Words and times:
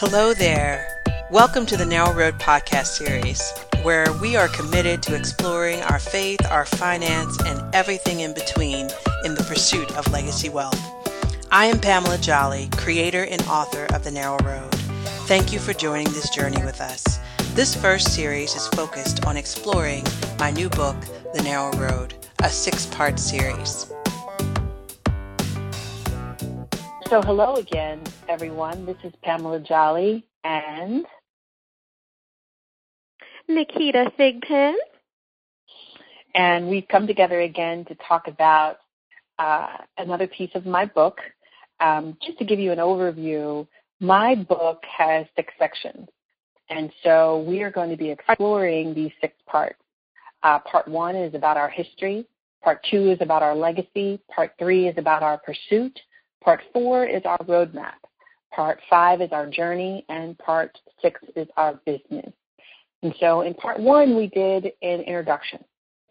Hello 0.00 0.32
there. 0.32 1.02
Welcome 1.28 1.66
to 1.66 1.76
the 1.76 1.84
Narrow 1.84 2.12
Road 2.12 2.34
podcast 2.34 2.86
series, 2.86 3.42
where 3.82 4.06
we 4.22 4.36
are 4.36 4.46
committed 4.46 5.02
to 5.02 5.16
exploring 5.16 5.82
our 5.82 5.98
faith, 5.98 6.38
our 6.52 6.64
finance, 6.64 7.36
and 7.44 7.74
everything 7.74 8.20
in 8.20 8.32
between 8.32 8.88
in 9.24 9.34
the 9.34 9.44
pursuit 9.48 9.90
of 9.96 10.12
legacy 10.12 10.50
wealth. 10.50 10.80
I 11.50 11.64
am 11.64 11.80
Pamela 11.80 12.16
Jolly, 12.18 12.68
creator 12.76 13.24
and 13.24 13.42
author 13.48 13.88
of 13.92 14.04
The 14.04 14.12
Narrow 14.12 14.38
Road. 14.44 14.72
Thank 15.26 15.52
you 15.52 15.58
for 15.58 15.72
joining 15.72 16.12
this 16.12 16.30
journey 16.30 16.64
with 16.64 16.80
us. 16.80 17.18
This 17.54 17.74
first 17.74 18.14
series 18.14 18.54
is 18.54 18.68
focused 18.68 19.26
on 19.26 19.36
exploring 19.36 20.04
my 20.38 20.52
new 20.52 20.68
book, 20.68 20.96
The 21.34 21.42
Narrow 21.42 21.72
Road, 21.72 22.14
a 22.44 22.48
six 22.48 22.86
part 22.86 23.18
series. 23.18 23.90
So, 27.08 27.22
hello 27.22 27.54
again, 27.54 28.02
everyone. 28.28 28.84
This 28.84 28.98
is 29.02 29.14
Pamela 29.22 29.60
Jolly 29.60 30.26
and 30.44 31.06
Nikita 33.48 34.12
Thigpen. 34.18 34.74
And 36.34 36.68
we've 36.68 36.86
come 36.88 37.06
together 37.06 37.40
again 37.40 37.86
to 37.86 37.94
talk 38.06 38.28
about 38.28 38.80
uh, 39.38 39.68
another 39.96 40.26
piece 40.26 40.50
of 40.54 40.66
my 40.66 40.84
book. 40.84 41.16
Um, 41.80 42.18
just 42.22 42.38
to 42.40 42.44
give 42.44 42.58
you 42.58 42.72
an 42.72 42.78
overview, 42.78 43.66
my 44.00 44.34
book 44.34 44.82
has 44.94 45.24
six 45.34 45.54
sections. 45.58 46.08
And 46.68 46.92
so 47.02 47.42
we 47.48 47.62
are 47.62 47.70
going 47.70 47.88
to 47.88 47.96
be 47.96 48.10
exploring 48.10 48.92
these 48.92 49.12
six 49.22 49.32
parts. 49.46 49.80
Uh, 50.42 50.58
part 50.58 50.86
one 50.86 51.16
is 51.16 51.34
about 51.34 51.56
our 51.56 51.70
history. 51.70 52.26
Part 52.62 52.84
two 52.90 53.10
is 53.10 53.18
about 53.22 53.42
our 53.42 53.56
legacy. 53.56 54.20
Part 54.30 54.52
three 54.58 54.88
is 54.88 54.98
about 54.98 55.22
our 55.22 55.38
pursuit. 55.38 55.98
Part 56.42 56.60
four 56.72 57.04
is 57.06 57.22
our 57.24 57.38
roadmap. 57.38 57.94
Part 58.54 58.80
five 58.88 59.20
is 59.20 59.30
our 59.32 59.46
journey, 59.46 60.04
and 60.08 60.38
part 60.38 60.76
six 61.02 61.20
is 61.36 61.48
our 61.56 61.80
business. 61.84 62.32
And 63.02 63.14
so 63.20 63.42
in 63.42 63.54
part 63.54 63.78
one, 63.78 64.16
we 64.16 64.28
did 64.28 64.72
an 64.82 65.00
introduction, 65.00 65.62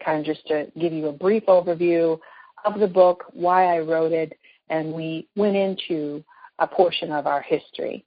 kind 0.04 0.20
of 0.20 0.26
just 0.26 0.46
to 0.48 0.68
give 0.80 0.94
you 0.94 1.08
a 1.08 1.14
brief 1.14 1.46
overview 1.48 2.20
of 2.66 2.80
the 2.80 2.88
book, 2.88 3.26
why 3.34 3.76
I 3.76 3.80
wrote 3.80 4.12
it, 4.12 4.38
and 4.70 4.94
we 4.94 5.28
went 5.36 5.56
into 5.56 6.24
a 6.60 6.68
portion 6.68 7.12
of 7.12 7.28
our 7.28 7.42
history. 7.42 8.06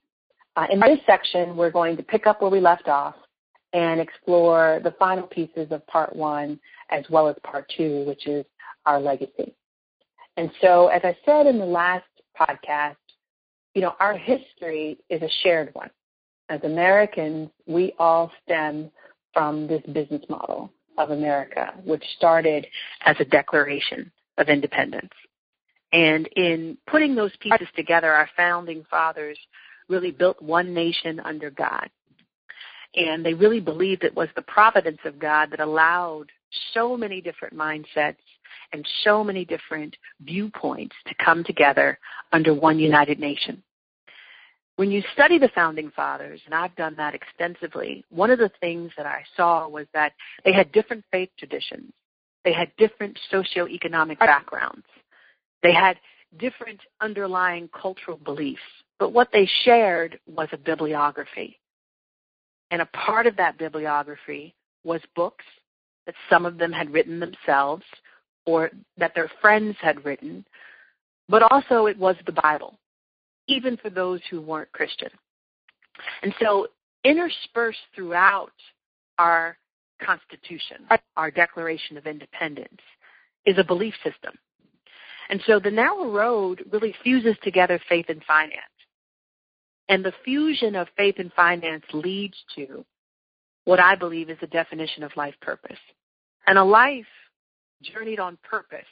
Uh, 0.55 0.67
in 0.71 0.79
this 0.79 0.99
section, 1.05 1.55
we're 1.55 1.71
going 1.71 1.95
to 1.97 2.03
pick 2.03 2.27
up 2.27 2.41
where 2.41 2.51
we 2.51 2.59
left 2.59 2.87
off 2.87 3.15
and 3.73 4.01
explore 4.01 4.81
the 4.83 4.91
final 4.99 5.27
pieces 5.27 5.67
of 5.71 5.85
part 5.87 6.13
one 6.15 6.59
as 6.89 7.05
well 7.09 7.29
as 7.29 7.35
part 7.43 7.71
two, 7.75 8.03
which 8.05 8.27
is 8.27 8.45
our 8.85 8.99
legacy. 8.99 9.55
And 10.37 10.51
so, 10.61 10.87
as 10.87 11.01
I 11.03 11.15
said 11.25 11.45
in 11.45 11.57
the 11.57 11.65
last 11.65 12.05
podcast, 12.41 12.95
you 13.73 13.81
know, 13.81 13.93
our 13.99 14.17
history 14.17 14.97
is 15.09 15.21
a 15.21 15.29
shared 15.43 15.69
one. 15.73 15.89
As 16.49 16.59
Americans, 16.63 17.49
we 17.65 17.93
all 17.97 18.31
stem 18.43 18.91
from 19.33 19.67
this 19.67 19.81
business 19.93 20.21
model 20.29 20.71
of 20.97 21.11
America, 21.11 21.73
which 21.85 22.03
started 22.17 22.67
as 23.05 23.15
a 23.19 23.25
declaration 23.25 24.11
of 24.37 24.49
independence. 24.49 25.11
And 25.93 26.27
in 26.35 26.77
putting 26.87 27.15
those 27.15 27.31
pieces 27.39 27.67
together, 27.75 28.11
our 28.11 28.29
founding 28.35 28.83
fathers 28.89 29.37
really 29.89 30.11
built 30.11 30.41
one 30.41 30.73
nation 30.73 31.19
under 31.19 31.49
God. 31.49 31.89
And 32.95 33.25
they 33.25 33.33
really 33.33 33.59
believed 33.59 34.03
it 34.03 34.15
was 34.15 34.29
the 34.35 34.41
providence 34.41 34.99
of 35.05 35.19
God 35.19 35.51
that 35.51 35.59
allowed 35.59 36.25
so 36.73 36.97
many 36.97 37.21
different 37.21 37.55
mindsets 37.55 38.17
and 38.73 38.85
so 39.03 39.23
many 39.23 39.45
different 39.45 39.95
viewpoints 40.21 40.95
to 41.07 41.15
come 41.23 41.43
together 41.43 41.99
under 42.31 42.53
one 42.53 42.79
united 42.79 43.19
nation. 43.19 43.61
When 44.77 44.89
you 44.89 45.03
study 45.13 45.37
the 45.37 45.51
founding 45.53 45.91
fathers, 45.95 46.41
and 46.45 46.55
I've 46.55 46.75
done 46.75 46.95
that 46.97 47.13
extensively, 47.13 48.03
one 48.09 48.31
of 48.31 48.39
the 48.39 48.51
things 48.61 48.91
that 48.97 49.05
I 49.05 49.23
saw 49.35 49.67
was 49.67 49.85
that 49.93 50.13
they 50.43 50.53
had 50.53 50.71
different 50.71 51.03
faith 51.11 51.29
traditions. 51.37 51.91
They 52.43 52.53
had 52.53 52.71
different 52.77 53.19
socioeconomic 53.31 54.17
backgrounds. 54.19 54.85
They 55.61 55.73
had 55.73 55.97
different 56.39 56.79
underlying 56.99 57.69
cultural 57.79 58.17
beliefs. 58.17 58.61
But 58.97 59.13
what 59.13 59.29
they 59.31 59.47
shared 59.63 60.19
was 60.25 60.47
a 60.51 60.57
bibliography. 60.57 61.59
And 62.71 62.81
a 62.81 62.87
part 62.87 63.27
of 63.27 63.35
that 63.37 63.57
bibliography 63.57 64.55
was 64.83 65.01
books 65.15 65.45
that 66.05 66.15
some 66.29 66.45
of 66.45 66.57
them 66.57 66.71
had 66.71 66.91
written 66.91 67.19
themselves, 67.19 67.83
or 68.45 68.71
that 68.97 69.13
their 69.15 69.29
friends 69.41 69.75
had 69.81 70.03
written, 70.03 70.45
but 71.29 71.43
also 71.51 71.85
it 71.85 71.97
was 71.97 72.15
the 72.25 72.31
Bible, 72.31 72.77
even 73.47 73.77
for 73.77 73.89
those 73.89 74.19
who 74.29 74.41
weren't 74.41 74.71
Christian. 74.71 75.09
And 76.23 76.33
so, 76.41 76.67
interspersed 77.03 77.79
throughout 77.95 78.53
our 79.17 79.57
Constitution, 80.01 80.87
our 81.15 81.31
Declaration 81.31 81.97
of 81.97 82.07
Independence, 82.07 82.81
is 83.45 83.57
a 83.57 83.63
belief 83.63 83.93
system. 84.03 84.33
And 85.29 85.41
so 85.47 85.59
the 85.59 85.71
narrow 85.71 86.11
road 86.11 86.63
really 86.71 86.93
fuses 87.03 87.35
together 87.41 87.79
faith 87.87 88.07
and 88.09 88.23
finance. 88.25 88.55
And 89.87 90.03
the 90.03 90.13
fusion 90.23 90.75
of 90.75 90.87
faith 90.97 91.15
and 91.17 91.31
finance 91.33 91.85
leads 91.93 92.35
to 92.55 92.85
what 93.65 93.79
I 93.79 93.95
believe 93.95 94.29
is 94.29 94.37
the 94.41 94.47
definition 94.47 95.03
of 95.03 95.15
life 95.15 95.35
purpose. 95.41 95.79
And 96.47 96.57
a 96.57 96.63
life 96.63 97.05
journeyed 97.81 98.19
on 98.19 98.37
purpose 98.43 98.85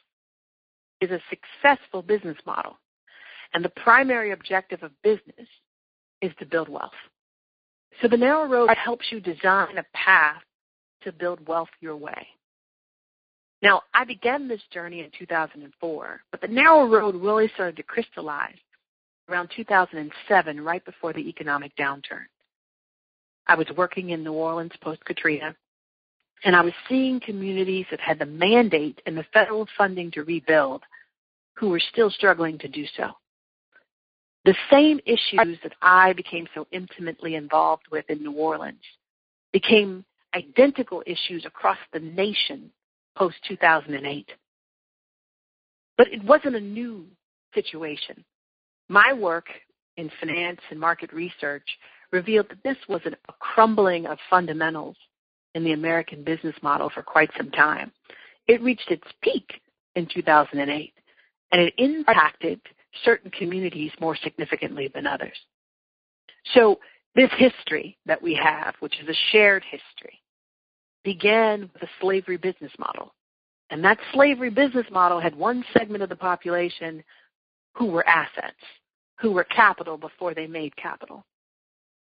is 1.02 1.12
a 1.12 1.22
successful 1.30 2.02
business 2.02 2.38
model. 2.46 2.78
And 3.54 3.64
the 3.64 3.70
primary 3.70 4.32
objective 4.32 4.84
of 4.84 4.92
business 5.02 5.48
is 6.22 6.32
to 6.40 6.46
build 6.46 6.70
wealth. 6.70 6.92
So 8.02 8.08
the 8.08 8.18
narrow 8.18 8.48
road 8.48 8.70
helps 8.78 9.06
you 9.12 9.20
design 9.20 9.78
a 9.78 9.86
path 9.94 10.42
to 11.04 11.12
build 11.12 11.46
wealth 11.48 11.70
your 11.82 11.96
way. 11.96 12.28
Now, 13.62 13.82
I 13.94 14.06
began 14.06 14.48
this 14.48 14.62
journey 14.72 15.02
in 15.02 15.12
2004, 15.18 16.22
but 16.32 16.42
the 16.42 16.48
narrow 16.48 16.88
road 16.88 17.16
really 17.16 17.50
started 17.56 17.76
to 17.78 17.84
crystallize 17.84 18.56
around 19.30 19.50
2007, 19.56 20.62
right 20.62 20.84
before 20.86 21.14
the 21.14 21.28
economic 21.28 21.76
downturn. 21.76 22.26
I 23.48 23.56
was 23.56 23.68
working 23.76 24.12
in 24.12 24.24
New 24.24 24.34
Orleans 24.34 24.72
post 24.82 25.04
Katrina, 25.06 25.56
and 26.44 26.56
I 26.56 26.62
was 26.62 26.74
seeing 26.88 27.20
communities 27.20 27.86
that 27.92 28.00
had 28.00 28.20
the 28.20 28.26
mandate 28.26 29.02
and 29.06 29.18
the 29.18 29.26
federal 29.34 29.68
funding 29.78 30.12
to 30.12 30.24
rebuild 30.24 30.84
who 31.56 31.70
were 31.70 31.82
still 31.92 32.10
struggling 32.10 32.58
to 32.60 32.68
do 32.68 32.86
so. 32.96 33.10
The 34.46 34.56
same 34.72 35.00
issues 35.06 35.58
that 35.64 35.74
I 35.82 36.14
became 36.14 36.48
so 36.56 36.66
intimately 36.72 37.36
involved 37.36 37.84
with 37.92 38.10
in 38.10 38.24
New 38.24 38.32
Orleans 38.32 38.78
became 39.52 40.06
identical 40.34 41.04
issues 41.06 41.46
across 41.46 41.78
the 41.92 42.00
nation 42.00 42.72
post 43.18 43.36
2008. 43.48 44.32
But 45.98 46.08
it 46.08 46.24
wasn't 46.24 46.56
a 46.56 46.62
new 46.62 47.06
situation. 47.54 48.24
My 48.88 49.12
work 49.12 49.48
in 49.98 50.10
finance 50.22 50.62
and 50.72 50.80
market 50.80 51.12
research 51.12 51.68
revealed 52.12 52.48
that 52.50 52.64
this 52.64 52.78
was 52.88 53.02
a 53.06 53.34
crumbling 53.40 54.06
of 54.06 54.18
fundamentals 54.30 54.96
in 55.56 55.64
the 55.64 55.74
American 55.74 56.24
business 56.24 56.56
model 56.62 56.90
for 56.90 57.02
quite 57.02 57.30
some 57.38 57.52
time. 57.52 57.92
It 58.48 58.62
reached 58.62 58.90
its 58.90 59.08
peak 59.22 59.62
in 59.96 60.08
2008, 60.14 60.94
and 61.52 61.62
it 61.62 61.74
impacted 61.78 62.60
certain 63.04 63.32
communities 63.32 63.92
more 64.00 64.16
significantly 64.24 64.90
than 64.94 65.08
others. 65.08 65.38
So 66.54 66.80
this 67.16 67.30
history 67.38 67.98
that 68.06 68.22
we 68.22 68.34
have, 68.36 68.76
which 68.80 69.00
is 69.02 69.10
a 69.10 69.20
shared 69.32 69.64
history, 69.64 70.22
began 71.04 71.70
with 71.74 71.84
a 71.84 71.90
slavery 72.02 72.38
business 72.38 72.72
model. 72.78 73.14
And 73.70 73.84
that 73.84 74.00
slavery 74.14 74.50
business 74.50 74.86
model 74.92 75.20
had 75.20 75.36
one 75.36 75.64
segment 75.78 76.04
of 76.04 76.10
the 76.10 76.16
population 76.16 77.04
who 77.76 77.86
were 77.86 78.08
assets, 78.08 78.58
who 79.20 79.32
were 79.32 79.44
capital 79.44 79.98
before 79.98 80.34
they 80.34 80.48
made 80.48 80.76
capital. 80.76 81.24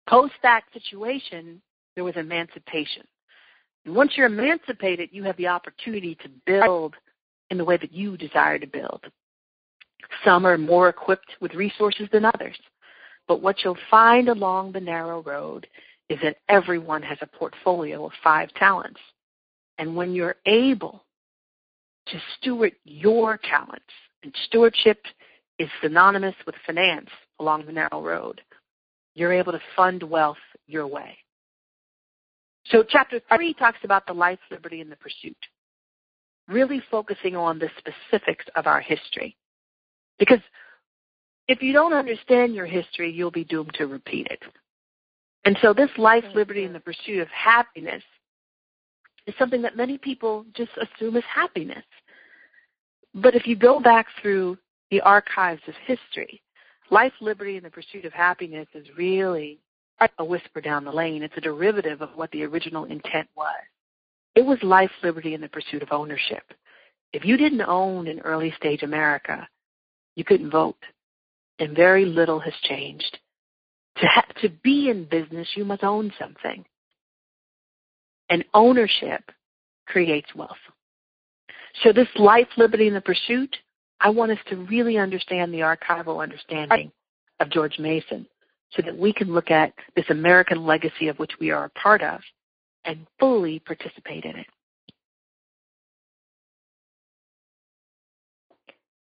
Post 0.07 0.34
that 0.42 0.63
situation, 0.74 1.62
there 1.96 2.04
was 2.04 2.16
emancipation. 2.18 3.04
Once 3.85 4.13
you're 4.15 4.27
emancipated, 4.27 5.09
you 5.12 5.24
have 5.24 5.38
the 5.38 5.47
opportunity 5.47 6.15
to 6.15 6.30
build 6.45 6.95
in 7.50 7.57
the 7.57 7.65
way 7.65 7.77
that 7.77 7.91
you 7.91 8.18
desire 8.18 8.57
to 8.57 8.68
build. 8.68 9.03
Some 10.24 10.45
are 10.45 10.57
more 10.57 10.89
equipped 10.89 11.31
with 11.41 11.53
resources 11.53 12.07
than 12.12 12.25
others. 12.25 12.57
But 13.27 13.41
what 13.41 13.63
you'll 13.63 13.77
find 13.89 14.30
along 14.30 14.71
the 14.71 14.80
narrow 14.80 15.21
road 15.24 15.68
is 16.09 16.19
that 16.21 16.38
everyone 16.50 17.01
has 17.01 17.18
a 17.21 17.27
portfolio 17.27 18.06
of 18.06 18.12
five 18.24 18.53
talents. 18.53 19.00
And 19.77 19.95
when 19.95 20.13
you're 20.13 20.35
able 20.45 21.03
to 22.07 22.19
steward 22.38 22.74
your 22.83 23.39
talents, 23.50 23.85
and 24.24 24.33
stewardship 24.45 25.00
is 25.59 25.69
synonymous 25.81 26.35
with 26.45 26.56
finance 26.65 27.09
along 27.39 27.65
the 27.65 27.71
narrow 27.71 28.01
road, 28.01 28.41
you're 29.15 29.33
able 29.33 29.51
to 29.51 29.62
fund 29.75 30.03
wealth 30.03 30.38
your 30.68 30.88
way. 30.88 31.18
So 32.65 32.83
chapter 32.88 33.19
three 33.36 33.54
talks 33.54 33.80
about 33.83 34.07
the 34.07 34.13
life, 34.13 34.39
liberty, 34.50 34.81
and 34.81 34.92
the 34.92 34.95
pursuit, 34.95 35.38
really 36.48 36.81
focusing 36.89 37.36
on 37.36 37.60
the 37.60 37.69
specifics 37.77 38.45
of 38.56 38.68
our 38.68 38.80
history. 38.80 39.36
Because 40.18 40.39
if 41.48 41.62
you 41.62 41.74
don't 41.74 41.94
understand 41.94 42.56
your 42.56 42.65
history, 42.65 43.12
you'll 43.12 43.31
be 43.31 43.44
doomed 43.44 43.74
to 43.75 43.88
repeat 43.88 44.27
it. 44.30 44.42
And 45.45 45.57
so 45.62 45.74
this 45.74 45.89
life, 45.98 46.24
liberty, 46.33 46.63
and 46.63 46.74
the 46.74 46.80
pursuit 46.80 47.19
of 47.19 47.27
happiness 47.27 48.04
is 49.27 49.36
something 49.38 49.62
that 49.62 49.75
many 49.75 49.98
people 49.98 50.45
just 50.56 50.71
assume 50.77 51.18
is 51.18 51.24
happiness. 51.33 51.83
But 53.13 53.36
if 53.36 53.45
you 53.45 53.56
go 53.56 53.80
back 53.80 54.07
through 54.21 54.57
the 54.89 55.01
archives 55.01 55.62
of 55.68 55.74
history, 55.86 56.42
life, 56.89 57.13
liberty, 57.19 57.57
and 57.57 57.66
the 57.66 57.69
pursuit 57.69 58.06
of 58.06 58.13
happiness 58.13 58.68
is 58.74 58.88
really 58.98 59.59
a 60.18 60.26
whisper 60.26 60.62
down 60.62 60.86
the 60.86 60.92
lane. 60.92 61.24
It's 61.24 61.38
a 61.38 61.42
derivative 61.42 62.02
of 62.02 62.10
what 62.16 62.32
the 62.32 62.44
original 62.44 62.86
intent 62.86 63.28
was. 63.36 63.56
It 64.36 64.46
was 64.46 64.58
life, 64.64 64.92
liberty, 65.04 65.34
and 65.34 65.44
the 65.44 65.50
pursuit 65.50 65.84
of 65.84 65.92
ownership. 65.92 66.44
If 67.12 67.24
you 67.26 67.38
didn't 67.38 67.62
own 67.62 68.08
in 68.08 68.20
early 68.20 68.54
stage 68.58 68.82
America, 68.82 69.48
you 70.16 70.24
couldn't 70.24 70.50
vote. 70.50 70.78
And 71.60 71.76
very 71.76 72.06
little 72.06 72.40
has 72.40 72.54
changed. 72.64 73.20
To, 73.98 74.08
ha- 74.08 74.26
to 74.42 74.50
be 74.50 74.90
in 74.90 75.06
business, 75.06 75.48
you 75.56 75.66
must 75.66 75.84
own 75.84 76.12
something. 76.20 76.66
And 78.30 78.44
ownership 78.54 79.32
creates 79.86 80.34
wealth. 80.34 80.58
So 81.84 81.94
this 81.94 82.08
life, 82.16 82.48
liberty, 82.58 82.88
and 82.88 82.96
the 82.96 83.02
pursuit, 83.02 83.56
I 84.00 84.10
want 84.10 84.32
us 84.32 84.40
to 84.48 84.56
really 84.56 84.98
understand 84.98 85.54
the 85.54 85.60
archival 85.60 86.22
understanding 86.22 86.92
of 87.40 87.50
George 87.50 87.78
Mason 87.78 88.28
so 88.75 88.81
that 88.81 88.98
we 88.98 89.14
can 89.14 89.34
look 89.34 89.52
at 89.52 89.74
this 89.96 90.06
American 90.10 90.66
legacy 90.66 91.08
of 91.08 91.18
which 91.20 91.31
we 91.40 91.52
are 91.52 91.66
a 91.66 91.70
part 91.70 92.02
of 92.02 92.20
and 92.86 93.06
fully 93.20 93.60
participate 93.60 94.25
in 94.25 94.36
it. 94.36 94.48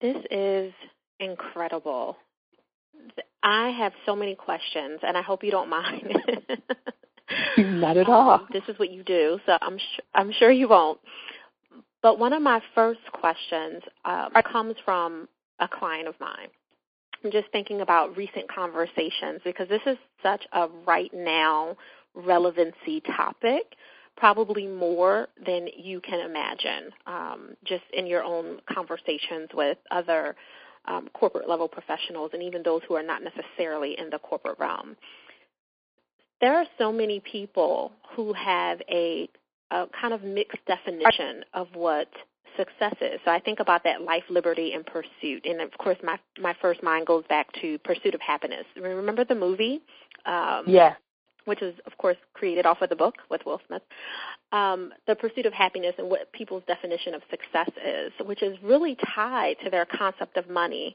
This 0.00 0.16
is 0.30 0.72
incredible. 1.20 2.16
I 3.42 3.68
have 3.70 3.92
so 4.06 4.14
many 4.14 4.34
questions, 4.34 5.00
and 5.02 5.16
I 5.16 5.22
hope 5.22 5.42
you 5.42 5.50
don't 5.50 5.68
mind. 5.68 6.16
Not 7.58 7.96
at 7.96 8.08
all. 8.08 8.30
Um, 8.30 8.48
this 8.52 8.62
is 8.68 8.78
what 8.78 8.90
you 8.90 9.02
do, 9.02 9.38
so 9.46 9.58
I'm 9.60 9.78
sh- 9.78 10.00
I'm 10.14 10.32
sure 10.32 10.50
you 10.50 10.68
won't. 10.68 10.98
But 12.02 12.18
one 12.18 12.32
of 12.32 12.42
my 12.42 12.60
first 12.74 13.00
questions 13.12 13.82
uh, 14.04 14.28
comes 14.42 14.76
from 14.84 15.28
a 15.58 15.68
client 15.68 16.08
of 16.08 16.14
mine. 16.20 16.48
I'm 17.24 17.32
just 17.32 17.50
thinking 17.50 17.80
about 17.80 18.16
recent 18.16 18.52
conversations 18.52 19.40
because 19.44 19.68
this 19.68 19.82
is 19.86 19.96
such 20.22 20.44
a 20.52 20.68
right 20.86 21.10
now 21.12 21.76
relevancy 22.14 23.00
topic, 23.00 23.74
probably 24.16 24.66
more 24.66 25.28
than 25.44 25.68
you 25.76 26.00
can 26.00 26.20
imagine, 26.20 26.92
um, 27.06 27.50
just 27.64 27.84
in 27.92 28.06
your 28.06 28.22
own 28.22 28.60
conversations 28.72 29.48
with 29.54 29.78
other 29.90 30.36
um, 30.86 31.08
corporate 31.12 31.48
level 31.48 31.68
professionals 31.68 32.30
and 32.32 32.42
even 32.42 32.62
those 32.62 32.82
who 32.88 32.94
are 32.94 33.02
not 33.02 33.22
necessarily 33.22 33.98
in 33.98 34.10
the 34.10 34.18
corporate 34.18 34.58
realm. 34.58 34.96
There 36.40 36.56
are 36.56 36.66
so 36.78 36.92
many 36.92 37.20
people 37.20 37.92
who 38.14 38.32
have 38.32 38.80
a, 38.88 39.28
a 39.70 39.86
kind 40.00 40.14
of 40.14 40.22
mixed 40.22 40.64
definition 40.66 41.44
of 41.52 41.68
what 41.74 42.08
success 42.58 42.94
is. 43.00 43.20
So 43.24 43.30
I 43.30 43.40
think 43.40 43.60
about 43.60 43.84
that 43.84 44.02
life, 44.02 44.24
liberty, 44.28 44.72
and 44.74 44.84
pursuit. 44.84 45.46
And 45.46 45.62
of 45.62 45.70
course, 45.78 45.96
my 46.02 46.18
my 46.40 46.54
first 46.60 46.82
mind 46.82 47.06
goes 47.06 47.24
back 47.28 47.46
to 47.62 47.78
Pursuit 47.78 48.14
of 48.14 48.20
Happiness. 48.20 48.66
Remember 48.76 49.24
the 49.24 49.34
movie? 49.34 49.80
Um, 50.26 50.64
yeah. 50.66 50.94
Which 51.46 51.62
is, 51.62 51.74
of 51.86 51.96
course, 51.96 52.18
created 52.34 52.66
off 52.66 52.82
of 52.82 52.90
the 52.90 52.96
book 52.96 53.14
with 53.30 53.40
Will 53.46 53.60
Smith. 53.66 53.80
Um, 54.52 54.92
the 55.06 55.14
pursuit 55.14 55.46
of 55.46 55.54
happiness 55.54 55.94
and 55.96 56.10
what 56.10 56.30
people's 56.32 56.62
definition 56.66 57.14
of 57.14 57.22
success 57.30 57.70
is, 57.82 58.12
which 58.26 58.42
is 58.42 58.58
really 58.62 58.98
tied 59.14 59.56
to 59.64 59.70
their 59.70 59.86
concept 59.86 60.36
of 60.36 60.50
money 60.50 60.94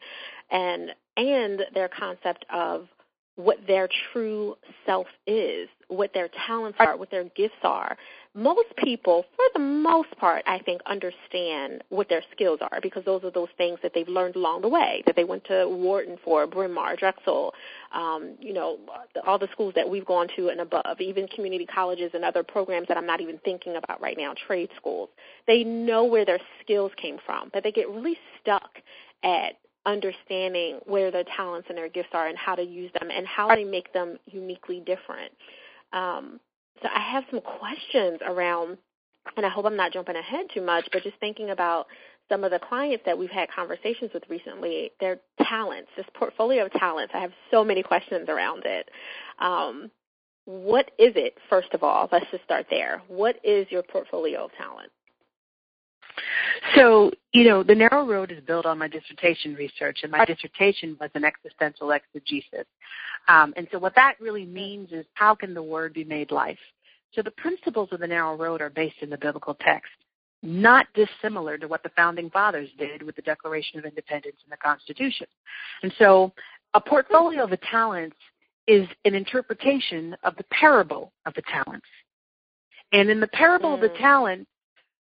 and 0.51 0.91
and 1.17 1.63
their 1.73 1.89
concept 1.89 2.45
of 2.53 2.87
what 3.35 3.57
their 3.65 3.89
true 4.11 4.55
self 4.85 5.07
is, 5.25 5.67
what 5.87 6.13
their 6.13 6.29
talents 6.45 6.77
are, 6.79 6.95
what 6.97 7.09
their 7.09 7.25
gifts 7.35 7.63
are. 7.63 7.97
Most 8.35 8.75
people, 8.77 9.25
for 9.35 9.45
the 9.53 9.59
most 9.59 10.09
part, 10.17 10.43
I 10.47 10.57
think, 10.57 10.81
understand 10.87 11.83
what 11.89 12.09
their 12.09 12.23
skills 12.31 12.59
are 12.61 12.79
because 12.81 13.05
those 13.05 13.23
are 13.23 13.29
those 13.29 13.49
things 13.59 13.77
that 13.83 13.91
they've 13.93 14.07
learned 14.07 14.35
along 14.35 14.61
the 14.63 14.69
way, 14.69 15.03
that 15.05 15.15
they 15.15 15.23
went 15.23 15.43
to 15.45 15.67
Wharton 15.67 16.17
for, 16.25 16.47
Bryn 16.47 16.73
Mawr, 16.73 16.95
Drexel, 16.95 17.53
um, 17.93 18.35
you 18.39 18.53
know, 18.53 18.79
all 19.27 19.37
the 19.37 19.49
schools 19.51 19.73
that 19.75 19.87
we've 19.87 20.05
gone 20.05 20.27
to 20.35 20.49
and 20.49 20.61
above, 20.61 20.99
even 20.99 21.27
community 21.27 21.67
colleges 21.67 22.09
and 22.15 22.25
other 22.25 22.41
programs 22.41 22.87
that 22.87 22.97
I'm 22.97 23.05
not 23.05 23.21
even 23.21 23.37
thinking 23.45 23.75
about 23.75 24.01
right 24.01 24.17
now, 24.17 24.33
trade 24.47 24.69
schools. 24.77 25.09
They 25.45 25.63
know 25.63 26.03
where 26.03 26.25
their 26.25 26.39
skills 26.63 26.91
came 26.99 27.19
from, 27.23 27.51
but 27.53 27.63
they 27.63 27.71
get 27.71 27.87
really 27.87 28.17
stuck 28.41 28.79
at 29.23 29.59
understanding 29.85 30.79
where 30.85 31.11
their 31.11 31.25
talents 31.35 31.67
and 31.69 31.77
their 31.77 31.89
gifts 31.89 32.09
are 32.13 32.27
and 32.27 32.37
how 32.37 32.55
to 32.55 32.63
use 32.63 32.91
them 32.99 33.11
and 33.11 33.27
how 33.27 33.53
they 33.53 33.63
make 33.63 33.93
them 33.93 34.17
uniquely 34.25 34.79
different. 34.79 35.31
Um, 35.91 36.39
so 36.83 36.89
I 36.93 36.99
have 36.99 37.23
some 37.31 37.41
questions 37.41 38.19
around, 38.25 38.77
and 39.35 39.45
I 39.45 39.49
hope 39.49 39.65
I'm 39.65 39.77
not 39.77 39.93
jumping 39.93 40.15
ahead 40.15 40.47
too 40.53 40.61
much, 40.61 40.87
but 40.91 41.01
just 41.03 41.17
thinking 41.19 41.49
about 41.49 41.87
some 42.29 42.43
of 42.43 42.51
the 42.51 42.59
clients 42.59 43.03
that 43.05 43.17
we've 43.17 43.29
had 43.29 43.49
conversations 43.49 44.11
with 44.13 44.23
recently, 44.29 44.91
their 44.99 45.19
talents, 45.41 45.89
this 45.97 46.05
portfolio 46.13 46.65
of 46.65 46.71
talents. 46.73 47.13
I 47.15 47.19
have 47.19 47.31
so 47.51 47.63
many 47.63 47.83
questions 47.83 48.29
around 48.29 48.63
it. 48.65 48.89
Um, 49.39 49.89
what 50.45 50.91
is 50.99 51.13
it, 51.15 51.37
first 51.49 51.73
of 51.73 51.83
all? 51.83 52.09
Let's 52.11 52.25
just 52.31 52.43
start 52.43 52.67
there. 52.69 53.01
What 53.07 53.37
is 53.43 53.65
your 53.69 53.83
portfolio 53.83 54.45
of 54.45 54.51
talent? 54.57 54.91
So, 56.75 57.11
you 57.33 57.43
know, 57.43 57.63
the 57.63 57.75
narrow 57.75 58.05
road 58.05 58.31
is 58.31 58.43
built 58.45 58.65
on 58.65 58.77
my 58.77 58.87
dissertation 58.87 59.53
research, 59.55 59.99
and 60.03 60.11
my 60.11 60.25
dissertation 60.25 60.97
was 60.99 61.09
an 61.13 61.23
existential 61.25 61.91
exegesis. 61.91 62.65
Um, 63.27 63.53
and 63.55 63.67
so, 63.71 63.79
what 63.79 63.95
that 63.95 64.15
really 64.19 64.45
means 64.45 64.91
is 64.91 65.05
how 65.13 65.35
can 65.35 65.53
the 65.53 65.63
word 65.63 65.93
be 65.93 66.03
made 66.03 66.31
life? 66.31 66.59
So, 67.13 67.21
the 67.21 67.31
principles 67.31 67.89
of 67.91 67.99
the 67.99 68.07
narrow 68.07 68.35
road 68.35 68.61
are 68.61 68.69
based 68.69 68.95
in 69.01 69.09
the 69.09 69.17
biblical 69.17 69.55
text, 69.55 69.91
not 70.41 70.87
dissimilar 70.93 71.57
to 71.57 71.67
what 71.67 71.83
the 71.83 71.91
founding 71.95 72.29
fathers 72.29 72.69
did 72.77 73.03
with 73.03 73.15
the 73.15 73.21
Declaration 73.21 73.77
of 73.77 73.85
Independence 73.85 74.37
and 74.43 74.51
the 74.51 74.57
Constitution. 74.57 75.27
And 75.83 75.93
so, 75.99 76.33
a 76.73 76.81
portfolio 76.81 77.43
of 77.43 77.49
the 77.49 77.59
talents 77.69 78.17
is 78.67 78.87
an 79.05 79.13
interpretation 79.13 80.15
of 80.23 80.35
the 80.37 80.45
parable 80.45 81.11
of 81.25 81.33
the 81.33 81.43
talents. 81.43 81.85
And 82.93 83.09
in 83.09 83.19
the 83.19 83.27
parable 83.27 83.71
mm. 83.71 83.75
of 83.75 83.81
the 83.81 83.89
mm. 83.89 83.99
talent, 83.99 84.47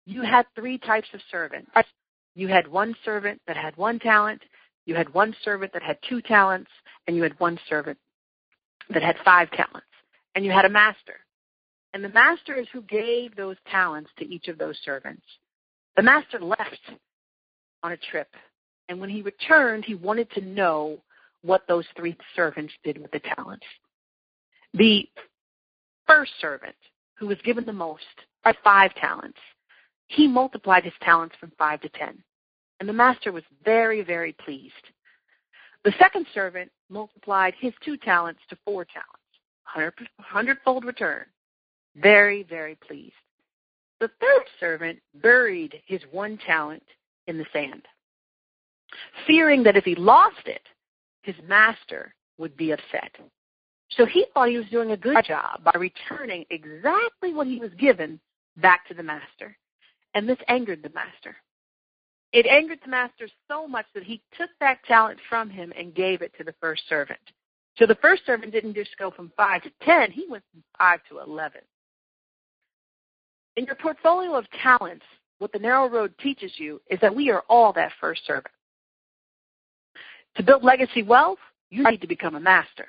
you 0.06 0.22
had 0.22 0.46
three 0.54 0.78
types 0.78 1.08
of 1.14 1.20
servants. 1.30 1.70
You 2.34 2.48
had 2.48 2.68
one 2.68 2.94
servant 3.04 3.40
that 3.46 3.56
had 3.56 3.76
one 3.76 3.98
talent, 3.98 4.42
you 4.86 4.94
had 4.94 5.12
one 5.12 5.34
servant 5.44 5.72
that 5.72 5.82
had 5.82 5.98
two 6.08 6.22
talents, 6.22 6.70
and 7.06 7.16
you 7.16 7.22
had 7.22 7.38
one 7.38 7.58
servant 7.68 7.98
that 8.90 9.02
had 9.02 9.16
five 9.24 9.50
talents. 9.52 9.86
And 10.34 10.44
you 10.44 10.50
had 10.50 10.64
a 10.64 10.70
master. 10.70 11.20
And 11.92 12.04
the 12.04 12.08
master 12.08 12.54
is 12.54 12.66
who 12.72 12.82
gave 12.82 13.34
those 13.34 13.56
talents 13.70 14.10
to 14.18 14.28
each 14.28 14.48
of 14.48 14.58
those 14.58 14.78
servants. 14.84 15.22
The 15.96 16.02
master 16.02 16.38
left 16.38 16.80
on 17.82 17.92
a 17.92 17.96
trip. 17.96 18.28
And 18.88 19.00
when 19.00 19.10
he 19.10 19.22
returned, 19.22 19.84
he 19.84 19.94
wanted 19.94 20.30
to 20.32 20.40
know 20.40 20.98
what 21.42 21.62
those 21.68 21.86
three 21.96 22.16
servants 22.36 22.72
did 22.84 22.98
with 22.98 23.10
the 23.10 23.20
talents. 23.20 23.66
The 24.74 25.08
first 26.06 26.32
servant, 26.40 26.76
who 27.18 27.26
was 27.26 27.38
given 27.44 27.64
the 27.64 27.72
most, 27.72 28.04
five 28.64 28.94
talents, 28.94 29.38
he 30.10 30.26
multiplied 30.26 30.82
his 30.82 30.92
talents 31.02 31.36
from 31.38 31.52
five 31.56 31.80
to 31.82 31.88
ten. 31.90 32.20
And 32.80 32.88
the 32.88 32.92
master 32.92 33.30
was 33.30 33.44
very, 33.64 34.02
very 34.02 34.32
pleased. 34.44 34.74
The 35.84 35.92
second 35.98 36.26
servant 36.34 36.70
multiplied 36.88 37.54
his 37.58 37.72
two 37.84 37.96
talents 37.96 38.40
to 38.48 38.58
four 38.64 38.84
talents, 38.84 40.02
a 40.18 40.22
hundredfold 40.22 40.84
return. 40.84 41.26
Very, 41.96 42.42
very 42.42 42.76
pleased. 42.86 43.14
The 44.00 44.10
third 44.20 44.44
servant 44.58 44.98
buried 45.22 45.80
his 45.86 46.00
one 46.10 46.38
talent 46.44 46.82
in 47.28 47.38
the 47.38 47.46
sand, 47.52 47.86
fearing 49.26 49.62
that 49.62 49.76
if 49.76 49.84
he 49.84 49.94
lost 49.94 50.46
it, 50.46 50.62
his 51.22 51.36
master 51.46 52.14
would 52.38 52.56
be 52.56 52.72
upset. 52.72 53.14
So 53.90 54.06
he 54.06 54.26
thought 54.32 54.48
he 54.48 54.58
was 54.58 54.68
doing 54.70 54.90
a 54.90 54.96
good 54.96 55.24
job 55.24 55.62
by 55.62 55.78
returning 55.78 56.46
exactly 56.50 57.32
what 57.32 57.46
he 57.46 57.58
was 57.60 57.70
given 57.78 58.18
back 58.56 58.88
to 58.88 58.94
the 58.94 59.02
master. 59.02 59.56
And 60.14 60.28
this 60.28 60.38
angered 60.48 60.82
the 60.82 60.90
master. 60.90 61.36
It 62.32 62.46
angered 62.46 62.80
the 62.84 62.90
master 62.90 63.28
so 63.48 63.66
much 63.66 63.86
that 63.94 64.04
he 64.04 64.22
took 64.38 64.50
that 64.60 64.82
talent 64.84 65.18
from 65.28 65.50
him 65.50 65.72
and 65.76 65.94
gave 65.94 66.22
it 66.22 66.32
to 66.38 66.44
the 66.44 66.54
first 66.60 66.88
servant. 66.88 67.20
So 67.76 67.86
the 67.86 67.96
first 67.96 68.24
servant 68.26 68.52
didn't 68.52 68.74
just 68.74 68.96
go 68.98 69.10
from 69.10 69.32
five 69.36 69.62
to 69.62 69.70
ten, 69.82 70.10
he 70.10 70.26
went 70.28 70.44
from 70.52 70.62
five 70.78 71.00
to 71.08 71.20
eleven. 71.20 71.62
In 73.56 73.64
your 73.64 73.74
portfolio 73.74 74.36
of 74.36 74.44
talents, 74.62 75.04
what 75.38 75.52
the 75.52 75.58
narrow 75.58 75.88
road 75.88 76.12
teaches 76.18 76.52
you 76.56 76.80
is 76.90 77.00
that 77.00 77.14
we 77.14 77.30
are 77.30 77.42
all 77.48 77.72
that 77.72 77.92
first 78.00 78.24
servant. 78.26 78.54
To 80.36 80.42
build 80.42 80.62
legacy 80.62 81.02
wealth, 81.02 81.38
you 81.70 81.82
need 81.84 82.00
to 82.00 82.06
become 82.06 82.36
a 82.36 82.40
master. 82.40 82.86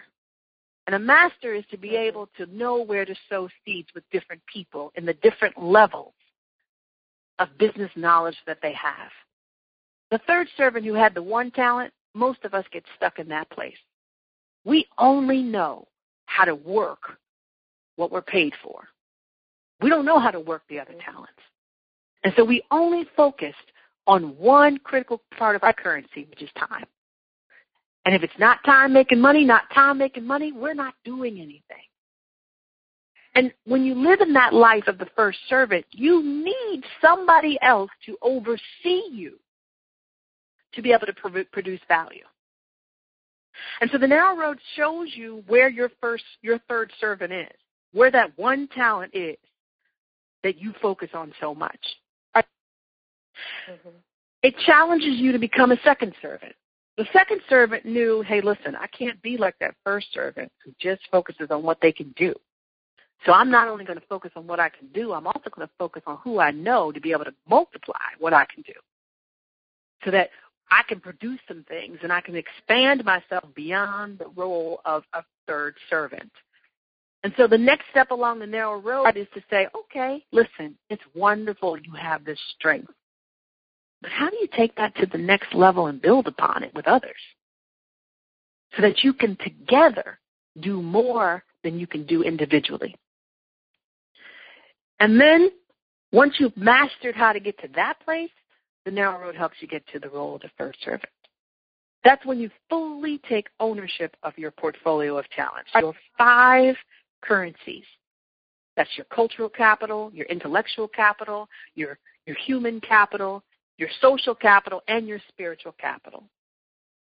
And 0.85 0.95
a 0.95 0.99
master 0.99 1.53
is 1.53 1.63
to 1.71 1.77
be 1.77 1.95
able 1.95 2.29
to 2.37 2.45
know 2.47 2.83
where 2.83 3.05
to 3.05 3.15
sow 3.29 3.47
seeds 3.65 3.89
with 3.95 4.03
different 4.11 4.41
people 4.51 4.91
in 4.95 5.05
the 5.05 5.13
different 5.15 5.61
levels 5.61 6.13
of 7.41 7.57
business 7.57 7.89
knowledge 7.95 8.37
that 8.45 8.59
they 8.61 8.73
have. 8.73 9.09
The 10.11 10.19
third 10.27 10.47
servant 10.55 10.85
who 10.85 10.93
had 10.93 11.15
the 11.15 11.23
one 11.23 11.51
talent, 11.51 11.91
most 12.13 12.39
of 12.43 12.53
us 12.53 12.65
get 12.71 12.83
stuck 12.95 13.17
in 13.17 13.27
that 13.29 13.49
place. 13.49 13.77
We 14.63 14.85
only 14.97 15.41
know 15.41 15.87
how 16.25 16.45
to 16.45 16.53
work 16.53 17.17
what 17.95 18.11
we're 18.11 18.21
paid 18.21 18.53
for. 18.63 18.87
We 19.81 19.89
don't 19.89 20.05
know 20.05 20.19
how 20.19 20.31
to 20.31 20.39
work 20.39 20.61
the 20.69 20.79
other 20.79 20.93
talents. 21.03 21.33
And 22.23 22.33
so 22.37 22.45
we 22.45 22.61
only 22.69 23.07
focused 23.17 23.55
on 24.05 24.37
one 24.37 24.77
critical 24.77 25.21
part 25.37 25.55
of 25.55 25.63
our 25.63 25.73
currency, 25.73 26.27
which 26.29 26.43
is 26.43 26.49
time. 26.57 26.85
And 28.05 28.13
if 28.13 28.21
it's 28.21 28.37
not 28.37 28.63
time 28.65 28.93
making 28.93 29.19
money, 29.19 29.43
not 29.45 29.63
time 29.73 29.97
making 29.97 30.25
money, 30.25 30.51
we're 30.51 30.73
not 30.73 30.93
doing 31.03 31.37
anything. 31.37 31.85
And 33.35 33.53
when 33.65 33.85
you 33.85 33.95
live 33.95 34.19
in 34.21 34.33
that 34.33 34.53
life 34.53 34.87
of 34.87 34.97
the 34.97 35.07
first 35.15 35.39
servant, 35.47 35.85
you 35.91 36.21
need 36.21 36.83
somebody 37.01 37.57
else 37.61 37.89
to 38.05 38.17
oversee 38.21 39.03
you 39.09 39.39
to 40.73 40.81
be 40.81 40.91
able 40.91 41.05
to 41.07 41.45
produce 41.51 41.79
value. 41.87 42.23
And 43.79 43.89
so 43.91 43.97
the 43.97 44.07
narrow 44.07 44.35
road 44.35 44.57
shows 44.75 45.09
you 45.13 45.43
where 45.47 45.69
your 45.69 45.89
first, 46.01 46.23
your 46.41 46.59
third 46.69 46.91
servant 46.99 47.31
is, 47.31 47.51
where 47.93 48.11
that 48.11 48.37
one 48.37 48.67
talent 48.69 49.11
is 49.13 49.37
that 50.43 50.57
you 50.57 50.73
focus 50.81 51.09
on 51.13 51.33
so 51.39 51.53
much. 51.53 51.79
Mm-hmm. 52.35 53.89
It 54.43 54.55
challenges 54.65 55.17
you 55.17 55.31
to 55.31 55.39
become 55.39 55.71
a 55.71 55.79
second 55.83 56.13
servant. 56.21 56.53
The 56.97 57.05
second 57.13 57.41
servant 57.49 57.85
knew, 57.85 58.23
hey, 58.27 58.41
listen, 58.41 58.75
I 58.75 58.87
can't 58.87 59.21
be 59.21 59.37
like 59.37 59.55
that 59.59 59.75
first 59.83 60.07
servant 60.13 60.51
who 60.63 60.71
just 60.79 61.01
focuses 61.11 61.47
on 61.51 61.63
what 61.63 61.77
they 61.81 61.91
can 61.91 62.13
do. 62.17 62.33
So 63.25 63.33
I'm 63.33 63.51
not 63.51 63.67
only 63.67 63.85
going 63.85 63.99
to 63.99 64.05
focus 64.07 64.31
on 64.35 64.47
what 64.47 64.59
I 64.59 64.69
can 64.69 64.87
do, 64.93 65.13
I'm 65.13 65.27
also 65.27 65.49
going 65.53 65.67
to 65.67 65.73
focus 65.77 66.01
on 66.07 66.17
who 66.23 66.39
I 66.39 66.51
know 66.51 66.91
to 66.91 66.99
be 66.99 67.11
able 67.11 67.25
to 67.25 67.33
multiply 67.47 67.95
what 68.19 68.33
I 68.33 68.45
can 68.45 68.63
do. 68.63 68.73
So 70.03 70.11
that 70.11 70.29
I 70.71 70.81
can 70.87 70.99
produce 70.99 71.39
some 71.47 71.63
things 71.67 71.99
and 72.01 72.11
I 72.11 72.21
can 72.21 72.35
expand 72.35 73.05
myself 73.05 73.43
beyond 73.53 74.17
the 74.17 74.29
role 74.35 74.81
of 74.85 75.03
a 75.13 75.23
third 75.45 75.75
servant. 75.89 76.31
And 77.23 77.33
so 77.37 77.45
the 77.45 77.57
next 77.57 77.85
step 77.91 78.09
along 78.09 78.39
the 78.39 78.47
narrow 78.47 78.79
road 78.79 79.15
is 79.15 79.27
to 79.35 79.43
say, 79.49 79.67
okay, 79.77 80.25
listen, 80.31 80.75
it's 80.89 81.03
wonderful 81.13 81.77
you 81.77 81.93
have 81.93 82.25
this 82.25 82.39
strength. 82.57 82.91
But 84.01 84.09
how 84.09 84.31
do 84.31 84.37
you 84.37 84.47
take 84.55 84.75
that 84.77 84.95
to 84.95 85.05
the 85.05 85.19
next 85.19 85.53
level 85.53 85.85
and 85.85 86.01
build 86.01 86.25
upon 86.25 86.63
it 86.63 86.73
with 86.73 86.87
others? 86.87 87.11
So 88.75 88.81
that 88.81 89.03
you 89.03 89.13
can 89.13 89.35
together 89.35 90.17
do 90.61 90.81
more 90.81 91.43
than 91.63 91.77
you 91.77 91.85
can 91.85 92.07
do 92.07 92.23
individually. 92.23 92.95
And 95.01 95.19
then 95.19 95.49
once 96.11 96.35
you've 96.39 96.55
mastered 96.55 97.15
how 97.15 97.33
to 97.33 97.39
get 97.39 97.59
to 97.61 97.67
that 97.75 97.99
place, 98.05 98.29
the 98.85 98.91
narrow 98.91 99.19
road 99.19 99.35
helps 99.35 99.55
you 99.59 99.67
get 99.67 99.83
to 99.87 99.99
the 99.99 100.09
role 100.09 100.35
of 100.35 100.41
the 100.41 100.51
first 100.59 100.77
servant. 100.83 101.09
That's 102.03 102.23
when 102.23 102.39
you 102.39 102.51
fully 102.69 103.19
take 103.27 103.47
ownership 103.59 104.15
of 104.21 104.37
your 104.37 104.51
portfolio 104.51 105.17
of 105.17 105.27
talents. 105.31 105.71
Your 105.75 105.95
five 106.19 106.75
currencies. 107.23 107.83
That's 108.77 108.91
your 108.95 109.05
cultural 109.05 109.49
capital, 109.49 110.11
your 110.13 110.27
intellectual 110.27 110.87
capital, 110.87 111.49
your, 111.73 111.97
your 112.27 112.35
human 112.35 112.79
capital, 112.79 113.43
your 113.77 113.89
social 114.01 114.35
capital, 114.35 114.83
and 114.87 115.07
your 115.07 115.19
spiritual 115.29 115.73
capital. 115.79 116.23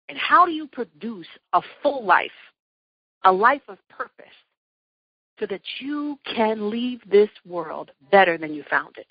And 0.09 0.17
how 0.17 0.47
do 0.47 0.53
you 0.53 0.69
produce 0.69 1.27
a 1.55 1.63
full 1.83 2.05
life, 2.05 2.31
a 3.25 3.33
life 3.33 3.63
of 3.69 3.79
purpose, 3.89 4.27
so 5.41 5.47
that 5.47 5.63
you 5.81 6.19
can 6.37 6.71
leave 6.71 7.01
this 7.11 7.31
world 7.47 7.91
better 8.13 8.37
than 8.37 8.53
you 8.53 8.63
found 8.69 8.97
it. 8.99 9.07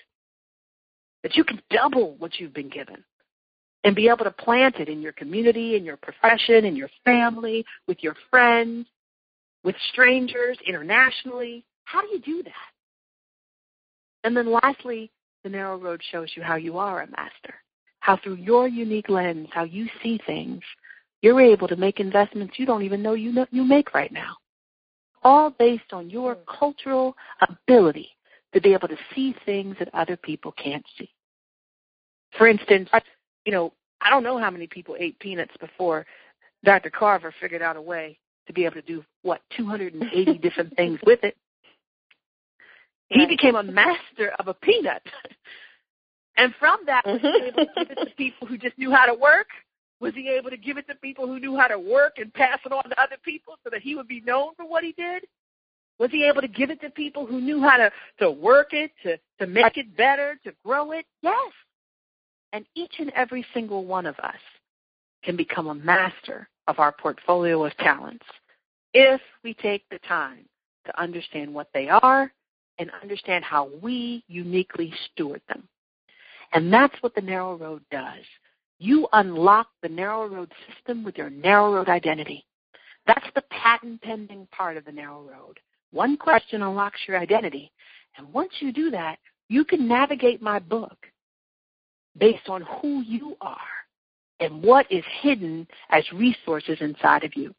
That 1.22 1.36
you 1.36 1.44
can 1.44 1.60
double 1.70 2.14
what 2.18 2.38
you've 2.38 2.54
been 2.54 2.70
given 2.70 3.04
and 3.82 3.96
be 3.96 4.08
able 4.08 4.24
to 4.24 4.30
plant 4.30 4.76
it 4.76 4.88
in 4.88 5.02
your 5.02 5.12
community, 5.12 5.74
in 5.74 5.84
your 5.84 5.96
profession, 5.96 6.64
in 6.64 6.76
your 6.76 6.88
family, 7.04 7.64
with 7.88 7.98
your 8.02 8.14
friends, 8.30 8.86
with 9.64 9.74
strangers, 9.92 10.56
internationally. 10.66 11.64
How 11.84 12.00
do 12.00 12.08
you 12.08 12.20
do 12.20 12.42
that? 12.44 12.52
And 14.22 14.36
then 14.36 14.52
lastly, 14.52 15.10
the 15.42 15.50
narrow 15.50 15.78
road 15.78 16.00
shows 16.12 16.28
you 16.36 16.42
how 16.42 16.56
you 16.56 16.78
are 16.78 17.02
a 17.02 17.10
master, 17.10 17.54
how 18.00 18.16
through 18.18 18.34
your 18.34 18.68
unique 18.68 19.08
lens, 19.08 19.48
how 19.50 19.64
you 19.64 19.88
see 20.02 20.20
things, 20.26 20.62
you're 21.22 21.40
able 21.40 21.68
to 21.68 21.76
make 21.76 22.00
investments 22.00 22.54
you 22.58 22.66
don't 22.66 22.82
even 22.82 23.02
know 23.02 23.14
you 23.14 23.32
know 23.32 23.46
you 23.50 23.64
make 23.64 23.92
right 23.94 24.12
now 24.12 24.36
all 25.22 25.50
based 25.50 25.92
on 25.92 26.10
your 26.10 26.36
mm. 26.36 26.58
cultural 26.58 27.16
ability 27.48 28.10
to 28.54 28.60
be 28.60 28.72
able 28.72 28.88
to 28.88 28.96
see 29.14 29.34
things 29.44 29.76
that 29.78 29.88
other 29.94 30.16
people 30.16 30.52
can't 30.52 30.84
see. 30.98 31.10
For 32.36 32.48
instance, 32.48 32.88
you 33.44 33.52
know, 33.52 33.72
I 34.00 34.10
don't 34.10 34.22
know 34.22 34.38
how 34.38 34.50
many 34.50 34.66
people 34.66 34.96
ate 34.98 35.18
peanuts 35.18 35.54
before 35.60 36.06
Dr. 36.64 36.90
Carver 36.90 37.34
figured 37.40 37.62
out 37.62 37.76
a 37.76 37.82
way 37.82 38.18
to 38.46 38.52
be 38.52 38.64
able 38.64 38.74
to 38.74 38.82
do 38.82 39.04
what 39.22 39.40
280 39.56 40.38
different 40.42 40.74
things 40.76 40.98
with 41.04 41.20
it. 41.22 41.36
He 43.08 43.26
became 43.26 43.56
a 43.56 43.62
master 43.62 44.32
of 44.38 44.48
a 44.48 44.54
peanut. 44.54 45.02
and 46.36 46.54
from 46.58 46.78
that 46.86 47.04
was 47.04 47.20
able 47.20 47.64
to 47.64 47.66
give 47.76 47.90
it 47.90 48.08
to 48.08 48.10
people 48.16 48.46
who 48.46 48.56
just 48.56 48.78
knew 48.78 48.90
how 48.90 49.06
to 49.06 49.14
work 49.14 49.48
was 50.00 50.14
he 50.14 50.30
able 50.30 50.50
to 50.50 50.56
give 50.56 50.78
it 50.78 50.88
to 50.88 50.94
people 50.96 51.26
who 51.26 51.38
knew 51.38 51.56
how 51.56 51.68
to 51.68 51.78
work 51.78 52.14
and 52.16 52.32
pass 52.32 52.58
it 52.64 52.72
on 52.72 52.84
to 52.84 53.00
other 53.00 53.16
people 53.22 53.54
so 53.62 53.70
that 53.70 53.82
he 53.82 53.94
would 53.94 54.08
be 54.08 54.22
known 54.22 54.54
for 54.56 54.66
what 54.66 54.82
he 54.82 54.92
did? 54.92 55.24
Was 55.98 56.10
he 56.10 56.26
able 56.26 56.40
to 56.40 56.48
give 56.48 56.70
it 56.70 56.80
to 56.80 56.90
people 56.90 57.26
who 57.26 57.40
knew 57.40 57.60
how 57.60 57.76
to, 57.76 57.92
to 58.20 58.30
work 58.30 58.68
it, 58.72 58.90
to, 59.02 59.18
to 59.38 59.46
make 59.46 59.76
it 59.76 59.94
better, 59.96 60.40
to 60.44 60.52
grow 60.64 60.92
it? 60.92 61.04
Yes. 61.20 61.52
And 62.54 62.64
each 62.74 62.94
and 62.98 63.12
every 63.14 63.44
single 63.52 63.84
one 63.84 64.06
of 64.06 64.18
us 64.20 64.40
can 65.22 65.36
become 65.36 65.66
a 65.66 65.74
master 65.74 66.48
of 66.66 66.78
our 66.78 66.92
portfolio 66.92 67.66
of 67.66 67.76
talents 67.76 68.24
if 68.94 69.20
we 69.44 69.52
take 69.52 69.84
the 69.90 69.98
time 70.08 70.46
to 70.86 71.00
understand 71.00 71.52
what 71.52 71.68
they 71.74 71.90
are 71.90 72.32
and 72.78 72.90
understand 73.02 73.44
how 73.44 73.68
we 73.82 74.24
uniquely 74.26 74.92
steward 75.12 75.42
them. 75.48 75.68
And 76.52 76.72
that's 76.72 76.94
what 77.02 77.14
the 77.14 77.20
narrow 77.20 77.56
road 77.56 77.82
does 77.90 78.24
you 78.80 79.06
unlock 79.12 79.68
the 79.82 79.88
narrow 79.88 80.26
road 80.26 80.50
system 80.66 81.04
with 81.04 81.16
your 81.18 81.28
narrow 81.30 81.74
road 81.74 81.88
identity. 81.88 82.46
That's 83.06 83.26
the 83.34 83.42
patent 83.50 84.00
pending 84.00 84.48
part 84.50 84.78
of 84.78 84.86
the 84.86 84.92
narrow 84.92 85.20
road. 85.20 85.60
One 85.92 86.16
question 86.16 86.62
unlocks 86.62 86.98
your 87.06 87.18
identity. 87.18 87.70
And 88.16 88.32
once 88.32 88.50
you 88.60 88.72
do 88.72 88.90
that, 88.90 89.18
you 89.48 89.64
can 89.64 89.86
navigate 89.86 90.40
my 90.40 90.58
book 90.58 90.96
based 92.16 92.48
on 92.48 92.62
who 92.80 93.02
you 93.02 93.36
are 93.42 93.56
and 94.40 94.62
what 94.62 94.90
is 94.90 95.04
hidden 95.20 95.66
as 95.90 96.02
resources 96.12 96.78
inside 96.80 97.22
of 97.22 97.36
you. 97.36 97.54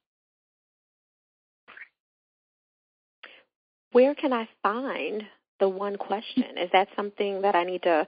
Where 3.91 4.15
can 4.15 4.33
I 4.33 4.49
find 4.63 5.23
the 5.59 5.69
one 5.69 5.97
question? 5.97 6.57
Is 6.57 6.69
that 6.73 6.87
something 6.95 7.41
that 7.41 7.55
I 7.55 7.63
need 7.63 7.83
to 7.83 8.07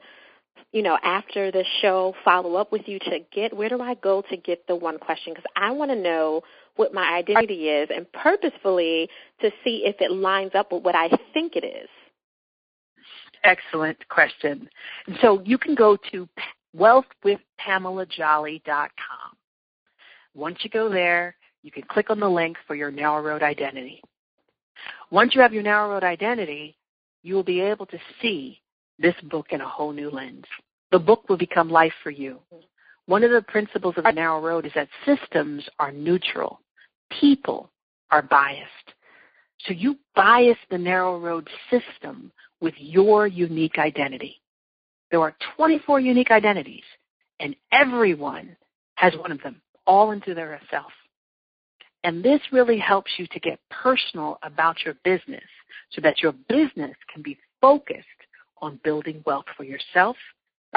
you 0.72 0.81
know, 0.81 0.98
after 1.03 1.51
the 1.51 1.63
show, 1.81 2.15
follow 2.25 2.55
up 2.55 2.72
with 2.72 2.88
you 2.88 2.98
to 3.00 3.19
get 3.31 3.55
where 3.55 3.69
do 3.69 3.79
I 3.81 3.93
go 3.95 4.24
to 4.29 4.38
get 4.38 4.65
the 4.67 4.75
one 4.75 4.98
question? 4.98 5.33
Because 5.33 5.50
I 5.55 5.72
want 5.72 5.91
to 5.91 5.95
know 5.95 6.41
what 6.75 6.91
my 6.93 7.13
identity 7.13 7.69
is 7.69 7.89
and 7.95 8.12
purposefully 8.12 9.07
to 9.41 9.51
see 9.63 9.83
if 9.86 9.98
it 10.00 10.12
lines 10.12 10.51
up 10.55 10.72
with 10.72 10.81
what 10.83 10.95
I 10.95 11.10
think 11.33 11.55
it 11.55 11.63
is. 11.63 11.88
Excellent 13.43 13.98
question. 14.10 14.67
So 15.22 15.39
you 15.45 15.60
can 15.60 15.75
go 15.75 15.95
to 16.12 16.27
wealthwithpamelajolly.com. 16.75 19.38
Once 20.33 20.57
you 20.63 20.72
go 20.72 20.89
there, 20.89 21.36
you 21.62 21.69
can 21.72 21.83
click 21.83 22.10
on 22.10 22.19
the 22.19 22.27
link 22.27 22.57
for 22.65 22.74
your 22.75 22.89
narrow 22.89 23.22
road 23.22 23.43
identity. 23.43 24.01
Once 25.12 25.36
you 25.36 25.41
have 25.41 25.53
your 25.53 25.62
narrow 25.62 25.91
road 25.91 26.03
identity, 26.03 26.75
you 27.22 27.36
will 27.36 27.43
be 27.43 27.62
able 27.62 27.86
to 27.86 28.00
see 28.22 28.62
this 29.03 29.15
book 29.29 29.48
in 29.51 29.62
a 29.62 29.67
whole 29.67 29.91
new 29.91 30.10
lens. 30.10 30.45
The 30.91 30.98
book 30.98 31.29
will 31.29 31.38
become 31.38 31.69
life 31.69 31.93
for 32.01 32.10
you. 32.10 32.39
One 33.05 33.24
of 33.24 33.31
the 33.31 33.41
principles 33.41 33.95
of 33.98 34.05
the 34.05 34.12
narrow 34.12 34.41
road 34.41 34.65
is 34.65 34.72
that 34.75 34.88
systems 35.05 35.63
are 35.77 35.91
neutral. 35.91 36.62
People 37.19 37.69
are 38.10 38.22
biased. 38.22 38.93
So 39.67 39.74
you 39.74 39.98
bias 40.15 40.57
the 40.72 40.77
narrow 40.77 41.19
road 41.19 41.48
system 41.69 42.31
with 42.62 42.74
your 42.77 43.27
unique 43.27 43.77
identity. 43.77 44.41
There 45.12 45.22
are 45.22 45.36
24 45.57 46.00
unique 46.00 46.31
identities, 46.31 46.83
and 47.39 47.55
everyone 47.72 48.55
has 48.95 49.13
one 49.17 49.31
of 49.31 49.41
them, 49.41 49.62
all 49.86 50.12
into 50.12 50.33
their 50.33 50.60
self. 50.72 50.91
And 52.05 52.24
this 52.24 52.39
really 52.51 52.79
helps 52.79 53.12
you 53.17 53.27
to 53.27 53.39
get 53.39 53.60
personal 53.69 54.39
about 54.43 54.77
your 54.86 54.95
business 55.03 55.43
so 55.91 56.01
that 56.01 56.22
your 56.22 56.33
business 56.48 56.95
can 57.12 57.22
be 57.22 57.38
focused 57.62 58.07
on 58.63 58.79
building 58.84 59.22
wealth 59.25 59.46
for 59.58 59.63
yourself, 59.63 60.15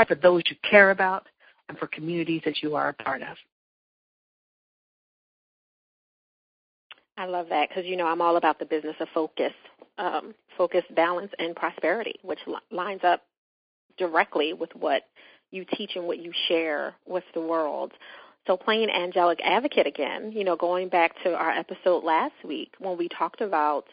for 0.07 0.15
those 0.17 0.43
you 0.51 0.57
care 0.69 0.91
about, 0.91 1.27
and 1.69 1.79
for 1.79 1.87
communities 1.87 2.43
that 2.45 2.63
you 2.63 2.75
are 2.75 2.89
a 2.89 2.95
part 3.03 3.23
of. 3.23 3.37
I 7.17 7.25
love 7.25 7.47
that 7.49 7.69
because 7.69 7.85
you 7.87 7.97
know 7.97 8.07
I'm 8.07 8.21
all 8.21 8.37
about 8.37 8.59
the 8.59 8.67
business 8.67 8.97
of 9.01 9.09
focus, 9.15 9.53
um, 9.97 10.35
focus, 10.59 10.83
balance, 10.95 11.31
and 11.39 11.57
prosperity, 11.57 12.17
which 12.23 12.41
li- 12.47 12.57
lines 12.71 13.01
up 13.05 13.23
directly 13.97 14.53
with 14.53 14.71
what 14.75 15.05
you 15.51 15.65
teach 15.77 15.93
and 15.95 16.07
what 16.07 16.19
you 16.19 16.33
share 16.49 16.95
with 17.07 17.25
the 17.33 17.41
world. 17.41 17.93
So 18.47 18.57
playing 18.57 18.91
angelic 18.91 19.41
advocate 19.43 19.87
again, 19.87 20.31
you 20.33 20.45
know, 20.45 20.57
going 20.57 20.89
back 20.89 21.13
to 21.25 21.35
our 21.35 21.51
episode 21.51 22.05
last 22.05 22.35
week 22.45 22.73
when 22.79 22.99
we 22.99 23.09
talked 23.09 23.41
about 23.41 23.87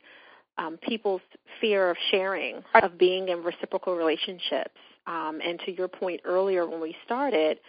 um, 0.57 0.77
people's 0.77 1.21
fear 1.59 1.89
of 1.89 1.97
sharing, 2.11 2.63
of 2.75 2.97
being 2.97 3.29
in 3.29 3.43
reciprocal 3.43 3.95
relationships. 3.95 4.79
Um, 5.07 5.39
and 5.45 5.59
to 5.65 5.71
your 5.71 5.87
point 5.87 6.21
earlier 6.23 6.67
when 6.67 6.79
we 6.79 6.95
started 7.05 7.59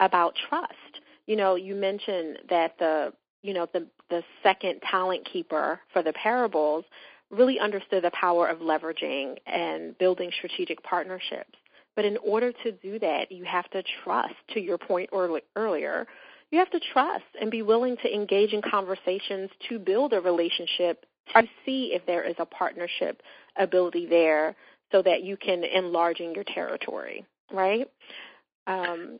about 0.00 0.34
trust, 0.48 0.72
you 1.26 1.36
know, 1.36 1.54
you 1.54 1.74
mentioned 1.74 2.38
that 2.50 2.78
the, 2.78 3.12
you 3.42 3.54
know, 3.54 3.66
the 3.72 3.86
the 4.10 4.22
second 4.42 4.80
talent 4.82 5.26
keeper 5.30 5.80
for 5.92 6.02
the 6.02 6.12
parables 6.12 6.84
really 7.30 7.58
understood 7.58 8.04
the 8.04 8.10
power 8.10 8.48
of 8.48 8.58
leveraging 8.58 9.36
and 9.46 9.96
building 9.98 10.30
strategic 10.38 10.82
partnerships. 10.82 11.58
But 11.96 12.04
in 12.04 12.16
order 12.18 12.52
to 12.64 12.72
do 12.72 12.98
that, 12.98 13.30
you 13.30 13.44
have 13.44 13.68
to 13.70 13.82
trust, 14.02 14.34
to 14.52 14.60
your 14.60 14.78
point 14.78 15.10
earlier, 15.56 16.06
you 16.50 16.58
have 16.58 16.70
to 16.70 16.80
trust 16.92 17.24
and 17.40 17.50
be 17.50 17.62
willing 17.62 17.96
to 18.02 18.14
engage 18.14 18.52
in 18.52 18.62
conversations 18.62 19.50
to 19.68 19.78
build 19.78 20.12
a 20.12 20.20
relationship 20.20 21.06
to 21.34 21.42
see 21.64 21.92
if 21.94 22.04
there 22.06 22.22
is 22.22 22.34
a 22.38 22.46
partnership 22.46 23.22
ability 23.56 24.06
there 24.06 24.54
so 24.92 25.02
that 25.02 25.22
you 25.22 25.36
can 25.36 25.64
enlarge 25.64 26.20
in 26.20 26.34
your 26.34 26.44
territory, 26.44 27.24
right? 27.52 27.88
Um, 28.66 29.18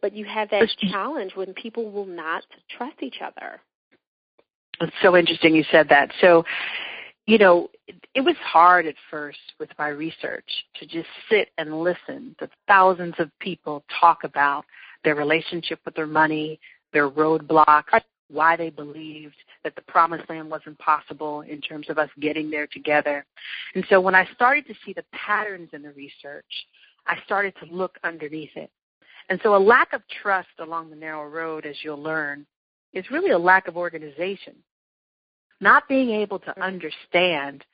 but 0.00 0.12
you 0.12 0.24
have 0.24 0.50
that 0.50 0.68
challenge 0.90 1.32
when 1.36 1.54
people 1.54 1.90
will 1.90 2.06
not 2.06 2.44
trust 2.76 2.96
each 3.02 3.20
other. 3.24 3.60
It's 4.80 4.92
so 5.00 5.16
interesting 5.16 5.54
you 5.54 5.64
said 5.70 5.88
that. 5.90 6.10
So, 6.20 6.44
you 7.26 7.38
know, 7.38 7.70
it 8.14 8.20
was 8.20 8.34
hard 8.42 8.86
at 8.86 8.96
first 9.10 9.38
with 9.60 9.70
my 9.78 9.88
research 9.88 10.48
to 10.80 10.86
just 10.86 11.08
sit 11.30 11.50
and 11.56 11.82
listen 11.82 12.34
to 12.40 12.48
thousands 12.66 13.14
of 13.18 13.30
people 13.38 13.84
talk 14.00 14.24
about 14.24 14.64
their 15.04 15.14
relationship 15.14 15.78
with 15.84 15.94
their 15.94 16.06
money, 16.06 16.58
their 16.92 17.08
roadblocks, 17.08 18.02
why 18.28 18.56
they 18.56 18.70
believed 18.70 19.36
that 19.64 19.74
the 19.76 19.82
promised 19.82 20.28
land 20.28 20.50
wasn't 20.50 20.78
possible 20.78 21.42
in 21.42 21.60
terms 21.60 21.88
of 21.90 21.98
us 21.98 22.08
getting 22.20 22.50
there 22.50 22.66
together. 22.66 23.24
And 23.74 23.84
so 23.90 24.00
when 24.00 24.14
I 24.14 24.26
started 24.34 24.66
to 24.66 24.74
see 24.84 24.92
the 24.92 25.04
patterns 25.12 25.70
in 25.72 25.82
the 25.82 25.92
research, 25.92 26.46
I 27.06 27.16
started 27.24 27.54
to 27.60 27.74
look 27.74 27.98
underneath 28.04 28.56
it. 28.56 28.70
And 29.28 29.40
so 29.42 29.54
a 29.54 29.58
lack 29.58 29.92
of 29.92 30.02
trust 30.22 30.48
along 30.58 30.90
the 30.90 30.96
narrow 30.96 31.28
road, 31.28 31.66
as 31.66 31.76
you'll 31.82 32.02
learn, 32.02 32.46
is 32.92 33.10
really 33.10 33.30
a 33.30 33.38
lack 33.38 33.68
of 33.68 33.76
organization. 33.76 34.54
Not 35.60 35.88
being 35.88 36.10
able 36.10 36.38
to 36.40 36.62
understand 36.62 37.64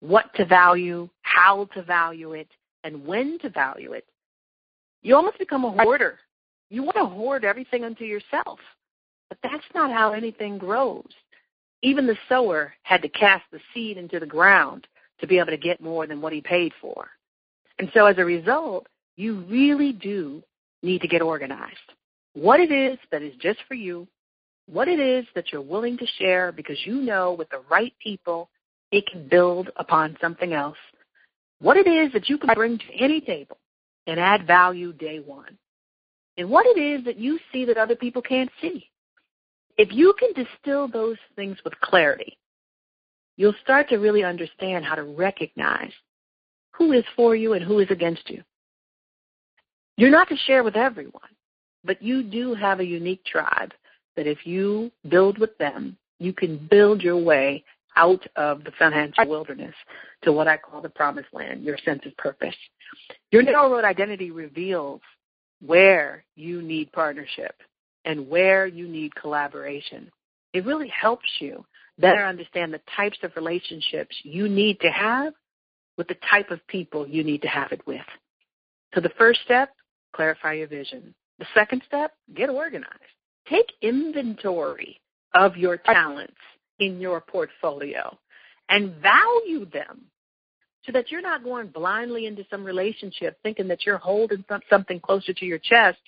what 0.00 0.32
to 0.34 0.44
value, 0.44 1.08
how 1.22 1.68
to 1.74 1.82
value 1.82 2.32
it, 2.32 2.48
and 2.84 3.04
when 3.04 3.38
to 3.40 3.50
value 3.50 3.92
it. 3.92 4.04
You 5.02 5.16
almost 5.16 5.38
become 5.38 5.64
a 5.64 5.70
hoarder. 5.70 6.18
You 6.70 6.82
want 6.82 6.96
to 6.96 7.06
hoard 7.06 7.44
everything 7.44 7.84
unto 7.84 8.04
yourself. 8.04 8.58
But 9.28 9.38
that's 9.42 9.64
not 9.74 9.90
how 9.90 10.12
anything 10.12 10.58
grows. 10.58 11.10
Even 11.82 12.06
the 12.06 12.16
sower 12.28 12.74
had 12.82 13.02
to 13.02 13.08
cast 13.08 13.44
the 13.52 13.60
seed 13.72 13.96
into 13.96 14.18
the 14.18 14.26
ground 14.26 14.86
to 15.20 15.26
be 15.26 15.38
able 15.38 15.50
to 15.50 15.56
get 15.56 15.80
more 15.80 16.06
than 16.06 16.20
what 16.20 16.32
he 16.32 16.40
paid 16.40 16.72
for. 16.80 17.08
And 17.78 17.90
so 17.94 18.06
as 18.06 18.18
a 18.18 18.24
result, 18.24 18.86
you 19.16 19.44
really 19.48 19.92
do 19.92 20.42
need 20.82 21.00
to 21.02 21.08
get 21.08 21.22
organized. 21.22 21.76
What 22.34 22.60
it 22.60 22.70
is 22.72 22.98
that 23.10 23.22
is 23.22 23.34
just 23.40 23.58
for 23.66 23.74
you, 23.74 24.06
what 24.66 24.88
it 24.88 25.00
is 25.00 25.24
that 25.34 25.50
you're 25.50 25.60
willing 25.60 25.96
to 25.98 26.06
share 26.18 26.52
because 26.52 26.78
you 26.84 27.00
know 27.00 27.32
with 27.32 27.48
the 27.50 27.62
right 27.70 27.92
people 28.02 28.48
it 28.92 29.04
can 29.10 29.28
build 29.28 29.70
upon 29.76 30.16
something 30.20 30.52
else, 30.52 30.76
what 31.60 31.76
it 31.76 31.86
is 31.86 32.12
that 32.12 32.28
you 32.28 32.38
can 32.38 32.54
bring 32.54 32.78
to 32.78 32.94
any 32.98 33.20
table 33.20 33.58
and 34.06 34.20
add 34.20 34.46
value 34.46 34.92
day 34.92 35.18
one, 35.18 35.58
and 36.36 36.48
what 36.48 36.66
it 36.66 36.80
is 36.80 37.04
that 37.04 37.18
you 37.18 37.38
see 37.52 37.64
that 37.64 37.76
other 37.76 37.96
people 37.96 38.22
can't 38.22 38.50
see. 38.60 38.88
If 39.78 39.92
you 39.92 40.12
can 40.18 40.32
distill 40.32 40.88
those 40.88 41.16
things 41.36 41.56
with 41.64 41.80
clarity, 41.80 42.36
you'll 43.36 43.54
start 43.62 43.88
to 43.88 43.98
really 43.98 44.24
understand 44.24 44.84
how 44.84 44.96
to 44.96 45.04
recognize 45.04 45.92
who 46.72 46.92
is 46.92 47.04
for 47.14 47.36
you 47.36 47.52
and 47.52 47.64
who 47.64 47.78
is 47.78 47.90
against 47.90 48.28
you. 48.28 48.42
You're 49.96 50.10
not 50.10 50.28
to 50.28 50.36
share 50.36 50.64
with 50.64 50.76
everyone, 50.76 51.30
but 51.84 52.02
you 52.02 52.24
do 52.24 52.54
have 52.54 52.80
a 52.80 52.84
unique 52.84 53.24
tribe 53.24 53.72
that 54.16 54.26
if 54.26 54.44
you 54.44 54.90
build 55.08 55.38
with 55.38 55.56
them, 55.58 55.96
you 56.18 56.32
can 56.32 56.66
build 56.68 57.00
your 57.00 57.16
way 57.16 57.64
out 57.96 58.24
of 58.34 58.64
the 58.64 58.72
financial 58.78 59.28
wilderness 59.28 59.74
to 60.22 60.32
what 60.32 60.48
I 60.48 60.56
call 60.56 60.80
the 60.82 60.88
promised 60.88 61.28
land, 61.32 61.62
your 61.62 61.78
sense 61.84 62.02
of 62.04 62.16
purpose. 62.16 62.54
Your 63.30 63.42
narrow 63.42 63.70
road 63.70 63.84
identity 63.84 64.32
reveals 64.32 65.00
where 65.64 66.24
you 66.34 66.62
need 66.62 66.90
partnership 66.92 67.54
and 68.08 68.28
where 68.28 68.66
you 68.66 68.88
need 68.88 69.14
collaboration. 69.14 70.10
It 70.54 70.64
really 70.64 70.88
helps 70.88 71.28
you 71.40 71.64
better 71.98 72.24
understand 72.24 72.72
the 72.72 72.80
types 72.96 73.18
of 73.22 73.36
relationships 73.36 74.16
you 74.22 74.48
need 74.48 74.80
to 74.80 74.88
have 74.88 75.34
with 75.98 76.08
the 76.08 76.16
type 76.30 76.50
of 76.50 76.66
people 76.68 77.06
you 77.06 77.22
need 77.22 77.42
to 77.42 77.48
have 77.48 77.70
it 77.70 77.86
with. 77.86 78.00
So 78.94 79.02
the 79.02 79.12
first 79.18 79.40
step, 79.44 79.74
clarify 80.14 80.54
your 80.54 80.68
vision. 80.68 81.14
The 81.38 81.44
second 81.52 81.82
step, 81.86 82.14
get 82.34 82.48
organized. 82.48 82.88
Take 83.46 83.66
inventory 83.82 84.98
of 85.34 85.58
your 85.58 85.76
talents 85.76 86.32
in 86.78 87.00
your 87.00 87.20
portfolio 87.20 88.16
and 88.70 88.94
value 89.02 89.66
them 89.66 90.06
so 90.86 90.92
that 90.92 91.10
you're 91.10 91.20
not 91.20 91.44
going 91.44 91.68
blindly 91.68 92.24
into 92.24 92.46
some 92.48 92.64
relationship 92.64 93.38
thinking 93.42 93.68
that 93.68 93.84
you're 93.84 93.98
holding 93.98 94.42
something 94.70 94.98
closer 94.98 95.34
to 95.34 95.44
your 95.44 95.58
chest 95.58 95.98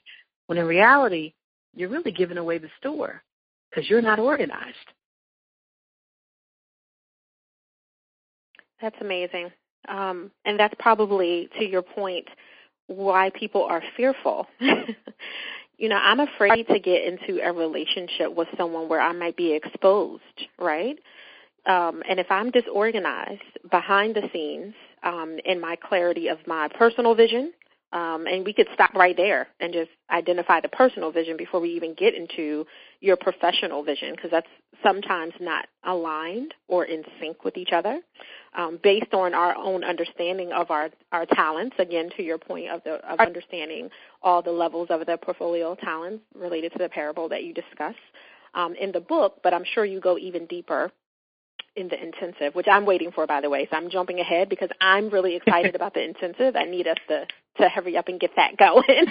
when 0.47 0.57
in 0.57 0.65
reality 0.65 1.35
you're 1.75 1.89
really 1.89 2.13
giving 2.13 2.39
away 2.39 2.59
the 2.59 2.71
store 2.79 3.23
because 3.71 3.89
you're 3.89 4.03
not 4.03 4.19
organized. 4.19 4.77
That's 8.81 8.97
amazing. 9.01 9.51
Um, 9.89 10.31
and 10.45 10.59
that's 10.59 10.75
probably, 10.79 11.49
to 11.59 11.65
your 11.65 11.83
point, 11.83 12.27
why 12.87 13.31
people 13.35 13.63
are 13.63 13.83
fearful. 13.97 14.47
you 15.79 15.89
know, 15.89 15.97
I'm 15.97 16.21
afraid 16.21 16.67
to 16.69 16.79
get 16.79 17.05
into 17.05 17.41
a 17.43 17.53
relationship 17.53 18.35
with 18.35 18.49
someone 18.57 18.89
where 18.89 19.01
I 19.01 19.13
might 19.13 19.37
be 19.37 19.53
exposed, 19.53 20.23
right? 20.59 20.99
Um, 21.67 22.03
and 22.09 22.19
if 22.19 22.27
I'm 22.31 22.51
disorganized 22.51 23.43
behind 23.71 24.17
the 24.17 24.29
scenes 24.33 24.75
um, 25.03 25.39
in 25.45 25.61
my 25.61 25.77
clarity 25.77 26.29
of 26.29 26.39
my 26.47 26.69
personal 26.69 27.15
vision, 27.15 27.53
um, 27.93 28.27
and 28.27 28.45
we 28.45 28.53
could 28.53 28.69
stop 28.73 28.95
right 28.95 29.17
there 29.17 29.49
and 29.59 29.73
just 29.73 29.91
identify 30.11 30.61
the 30.61 30.69
personal 30.69 31.11
vision 31.11 31.37
before 31.37 31.61
we 31.61 31.71
even 31.71 31.95
get 31.95 32.15
into 32.15 32.65
your 33.01 33.17
professional 33.17 33.83
vision, 33.83 34.15
because 34.15 34.31
that's 34.31 34.47
sometimes 34.83 35.35
not 35.41 35.67
aligned 35.85 36.55
or 36.69 36.85
in 36.85 37.03
sync 37.21 37.45
with 37.45 37.57
each 37.57 37.73
other, 37.73 38.01
um, 38.57 38.79
based 38.83 39.13
on 39.13 39.35
our 39.35 39.57
own 39.57 39.83
understanding 39.83 40.53
of 40.53 40.71
our 40.71 40.91
our 41.13 41.27
talents. 41.27 41.77
Again, 41.79 42.11
to 42.17 42.23
your 42.23 42.39
point 42.39 42.71
of 42.71 42.83
the 42.85 42.95
of 43.11 43.19
understanding 43.19 43.91
all 44.23 44.43
the 44.43 44.53
levels 44.53 44.89
of 44.91 45.05
the 45.07 45.19
portfolio 45.19 45.75
talents 45.75 46.23
related 46.35 46.73
to 46.73 46.79
the 46.79 46.89
parable 46.89 47.29
that 47.29 47.43
you 47.45 47.53
discuss 47.53 47.95
um, 48.55 48.75
in 48.75 48.93
the 48.93 49.01
book, 49.01 49.41
but 49.43 49.53
I'm 49.53 49.65
sure 49.75 49.85
you 49.85 50.01
go 50.01 50.19
even 50.19 50.47
deeper 50.47 50.93
in 51.77 51.89
the 51.89 52.03
intensive, 52.03 52.55
which 52.55 52.67
I'm 52.71 52.85
waiting 52.85 53.13
for, 53.13 53.27
by 53.27 53.41
the 53.41 53.51
way. 53.51 53.69
So 53.71 53.77
I'm 53.77 53.91
jumping 53.91 54.19
ahead 54.19 54.49
because 54.49 54.71
I'm 54.81 55.09
really 55.11 55.37
excited 55.37 55.75
about 55.77 55.95
the 55.95 56.03
intensive. 56.03 56.57
I 56.57 56.65
need 56.65 56.87
us 56.87 56.99
to 57.09 57.27
to 57.59 57.69
hurry 57.69 57.97
up 57.97 58.09
and 58.09 58.21
get 58.21 58.31
that 58.37 58.57
going. 58.57 58.83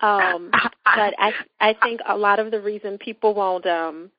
um, 0.00 0.50
but 0.84 1.14
I 1.18 1.32
I 1.60 1.74
think 1.82 2.00
a 2.08 2.16
lot 2.16 2.38
of 2.38 2.50
the 2.50 2.60
reason 2.60 2.98
people 2.98 3.34
won't 3.34 3.66
um, 3.66 4.10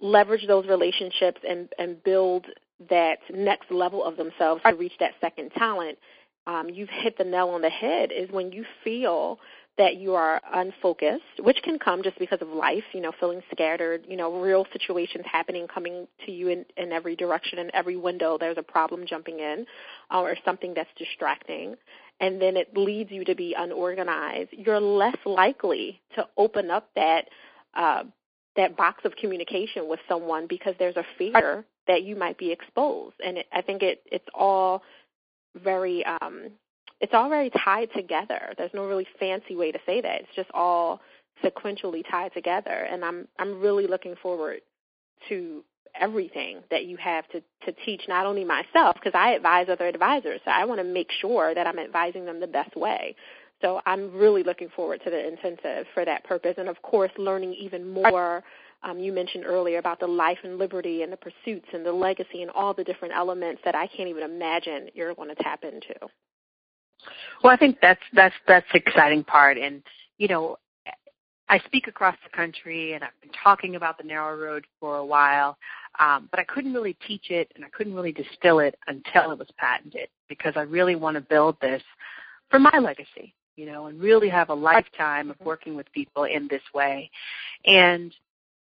leverage 0.00 0.46
those 0.46 0.66
relationships 0.66 1.40
and 1.48 1.68
and 1.78 2.02
build 2.02 2.46
that 2.90 3.18
next 3.32 3.70
level 3.70 4.04
of 4.04 4.16
themselves 4.16 4.62
to 4.66 4.74
reach 4.74 4.92
that 5.00 5.12
second 5.20 5.50
talent, 5.56 5.98
um, 6.46 6.68
you've 6.68 6.90
hit 6.90 7.16
the 7.16 7.24
nail 7.24 7.48
on 7.48 7.62
the 7.62 7.70
head. 7.70 8.10
Is 8.12 8.30
when 8.30 8.52
you 8.52 8.64
feel 8.84 9.38
that 9.78 9.96
you 9.96 10.14
are 10.14 10.40
unfocused, 10.54 11.22
which 11.40 11.58
can 11.62 11.78
come 11.78 12.02
just 12.02 12.18
because 12.18 12.38
of 12.40 12.48
life, 12.48 12.84
you 12.94 13.00
know, 13.00 13.12
feeling 13.20 13.42
scattered, 13.52 14.04
you 14.08 14.16
know, 14.16 14.40
real 14.40 14.66
situations 14.72 15.24
happening, 15.30 15.66
coming 15.68 16.08
to 16.24 16.32
you 16.32 16.48
in, 16.48 16.64
in 16.76 16.92
every 16.92 17.14
direction, 17.14 17.58
in 17.58 17.70
every 17.74 17.96
window, 17.96 18.38
there's 18.38 18.56
a 18.56 18.62
problem 18.62 19.04
jumping 19.06 19.38
in, 19.38 19.66
uh, 20.10 20.20
or 20.20 20.34
something 20.44 20.72
that's 20.74 20.88
distracting, 20.96 21.74
and 22.20 22.40
then 22.40 22.56
it 22.56 22.74
leads 22.74 23.10
you 23.10 23.24
to 23.24 23.34
be 23.34 23.54
unorganized. 23.56 24.50
You're 24.52 24.80
less 24.80 25.18
likely 25.26 26.00
to 26.14 26.26
open 26.38 26.70
up 26.70 26.88
that 26.96 27.26
uh, 27.74 28.04
that 28.56 28.74
box 28.74 29.04
of 29.04 29.14
communication 29.16 29.86
with 29.86 30.00
someone 30.08 30.46
because 30.48 30.74
there's 30.78 30.96
a 30.96 31.04
fear 31.18 31.66
that 31.86 32.02
you 32.02 32.16
might 32.16 32.38
be 32.38 32.50
exposed, 32.50 33.16
and 33.24 33.36
it, 33.36 33.46
I 33.52 33.60
think 33.60 33.82
it 33.82 34.02
it's 34.10 34.24
all 34.34 34.82
very 35.62 36.04
um, 36.04 36.50
it's 37.00 37.14
all 37.14 37.28
very 37.28 37.50
tied 37.50 37.90
together. 37.94 38.54
There's 38.56 38.74
no 38.74 38.86
really 38.86 39.06
fancy 39.18 39.56
way 39.56 39.72
to 39.72 39.78
say 39.86 40.00
that. 40.00 40.20
It's 40.22 40.34
just 40.34 40.50
all 40.54 41.00
sequentially 41.44 42.02
tied 42.10 42.32
together. 42.32 42.70
And 42.90 43.04
I'm 43.04 43.28
I'm 43.38 43.60
really 43.60 43.86
looking 43.86 44.14
forward 44.22 44.60
to 45.28 45.64
everything 45.98 46.60
that 46.70 46.84
you 46.86 46.96
have 46.98 47.26
to 47.28 47.40
to 47.66 47.72
teach 47.84 48.02
not 48.08 48.26
only 48.26 48.44
myself 48.44 48.94
because 48.94 49.14
I 49.14 49.32
advise 49.32 49.68
other 49.68 49.86
advisors. 49.86 50.40
So 50.44 50.50
I 50.50 50.64
want 50.64 50.80
to 50.80 50.84
make 50.84 51.10
sure 51.20 51.54
that 51.54 51.66
I'm 51.66 51.78
advising 51.78 52.24
them 52.24 52.40
the 52.40 52.46
best 52.46 52.76
way. 52.76 53.16
So 53.62 53.80
I'm 53.86 54.12
really 54.12 54.42
looking 54.42 54.68
forward 54.76 55.00
to 55.04 55.10
the 55.10 55.26
intensive 55.26 55.86
for 55.94 56.04
that 56.04 56.24
purpose 56.24 56.54
and 56.58 56.68
of 56.68 56.80
course 56.82 57.12
learning 57.18 57.54
even 57.54 57.92
more 57.92 58.42
Um, 58.82 59.00
you 59.00 59.12
mentioned 59.12 59.44
earlier 59.46 59.78
about 59.78 60.00
the 60.00 60.06
life 60.06 60.38
and 60.44 60.58
liberty 60.58 61.02
and 61.02 61.12
the 61.12 61.16
pursuits 61.16 61.66
and 61.72 61.84
the 61.84 61.92
legacy 61.92 62.42
and 62.42 62.50
all 62.50 62.74
the 62.74 62.84
different 62.84 63.14
elements 63.14 63.62
that 63.64 63.74
I 63.74 63.86
can't 63.86 64.08
even 64.08 64.22
imagine 64.22 64.90
you're 64.94 65.14
going 65.14 65.30
to 65.34 65.42
tap 65.42 65.64
into. 65.64 65.94
Well, 67.42 67.52
I 67.52 67.56
think 67.56 67.78
that's 67.80 68.00
that's 68.12 68.34
that's 68.46 68.66
the 68.72 68.78
exciting 68.78 69.24
part, 69.24 69.58
and 69.58 69.82
you 70.18 70.28
know, 70.28 70.56
I 71.48 71.58
speak 71.60 71.86
across 71.86 72.16
the 72.24 72.36
country, 72.36 72.94
and 72.94 73.04
I've 73.04 73.20
been 73.20 73.30
talking 73.42 73.76
about 73.76 73.98
the 73.98 74.04
narrow 74.04 74.36
road 74.36 74.66
for 74.80 74.96
a 74.96 75.06
while, 75.06 75.56
um, 76.00 76.28
but 76.30 76.40
I 76.40 76.44
couldn't 76.44 76.74
really 76.74 76.96
teach 77.06 77.30
it, 77.30 77.52
and 77.54 77.64
I 77.64 77.68
couldn't 77.68 77.94
really 77.94 78.12
distill 78.12 78.58
it 78.58 78.76
until 78.88 79.30
it 79.30 79.38
was 79.38 79.48
patented, 79.56 80.08
because 80.28 80.54
I 80.56 80.62
really 80.62 80.96
want 80.96 81.14
to 81.14 81.20
build 81.20 81.56
this 81.60 81.82
for 82.50 82.58
my 82.58 82.78
legacy, 82.80 83.32
you 83.56 83.66
know, 83.66 83.86
and 83.86 84.00
really 84.00 84.28
have 84.28 84.48
a 84.48 84.54
lifetime 84.54 85.30
of 85.30 85.36
working 85.40 85.76
with 85.76 85.90
people 85.92 86.24
in 86.24 86.48
this 86.48 86.62
way. 86.74 87.10
And 87.64 88.12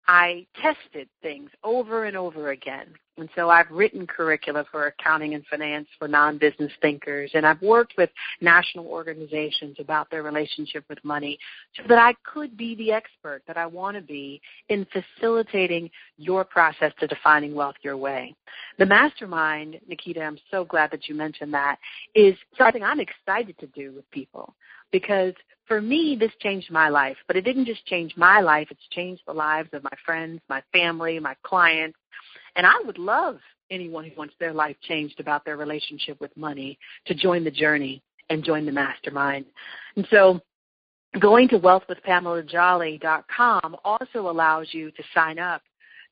I 0.08 0.46
tested 0.62 1.08
things 1.22 1.50
over 1.64 2.06
and 2.06 2.18
over 2.18 2.52
again. 2.52 2.88
And 3.18 3.30
so 3.36 3.50
I've 3.50 3.70
written 3.72 4.06
curricula 4.06 4.66
for 4.72 4.88
accounting 4.88 5.34
and 5.34 5.44
finance 5.48 5.88
for 5.98 6.08
non-business 6.08 6.72
thinkers, 6.82 7.32
and 7.34 7.46
I've 7.46 7.62
worked 7.62 7.94
with 7.98 8.10
national 8.42 8.86
organizations 8.86 9.78
about 9.80 10.10
their 10.12 10.22
relationship 10.22 10.84
with 10.88 11.04
money 11.04 11.40
so 11.76 11.84
that 11.90 11.98
I 11.98 12.14
could 12.24 12.56
be 12.56 12.76
the 12.76 12.92
expert 12.92 13.42
that 13.48 13.58
I 13.58 13.66
want 13.66 13.98
to 13.98 14.02
be 14.02 14.40
in 14.70 14.86
facilitating 14.94 15.90
your 16.18 16.44
process 16.44 16.94
to 17.00 17.08
defining 17.08 17.56
wealth 17.56 17.76
your 17.82 17.98
way. 17.98 18.36
The 18.78 18.86
mastermind, 18.86 19.80
Nikita, 19.88 20.22
I'm 20.22 20.40
so 20.52 20.64
glad 20.64 20.92
that 20.92 21.08
you 21.08 21.16
mentioned 21.16 21.54
that, 21.54 21.78
is 22.14 22.36
something 22.58 22.84
I'm 22.84 23.00
excited 23.00 23.58
to 23.60 23.68
do 23.68 23.94
with 23.94 24.10
people 24.12 24.54
because 24.92 25.34
for 25.68 25.82
me, 25.82 26.16
this 26.18 26.32
changed 26.40 26.72
my 26.72 26.88
life, 26.88 27.18
but 27.28 27.36
it 27.36 27.42
didn't 27.42 27.66
just 27.66 27.86
change 27.86 28.16
my 28.16 28.40
life, 28.40 28.70
it's 28.72 28.88
changed 28.92 29.22
the 29.28 29.34
lives 29.34 29.70
of 29.74 29.84
my 29.84 29.92
friends, 30.06 30.40
my 30.50 30.64
family, 30.72 31.20
my 31.20 31.36
clients. 31.44 31.98
And 32.56 32.66
I 32.66 32.76
would 32.86 32.98
love 32.98 33.40
anyone 33.70 34.06
who 34.06 34.12
wants 34.18 34.34
their 34.40 34.54
life 34.54 34.78
changed 34.82 35.20
about 35.20 35.44
their 35.46 35.58
relationship 35.58 36.22
with 36.22 36.36
money 36.38 36.80
to 37.06 37.14
join 37.14 37.44
the 37.44 37.52
journey 37.52 38.02
and 38.30 38.44
join 38.44 38.66
the 38.66 38.72
mastermind. 38.72 39.46
And 39.96 40.08
so 40.10 40.42
going 41.20 41.48
to 41.50 41.60
wealthwithpamelajolly.com 41.60 43.76
also 43.84 44.30
allows 44.30 44.68
you 44.72 44.90
to 44.92 45.04
sign 45.14 45.38
up 45.40 45.62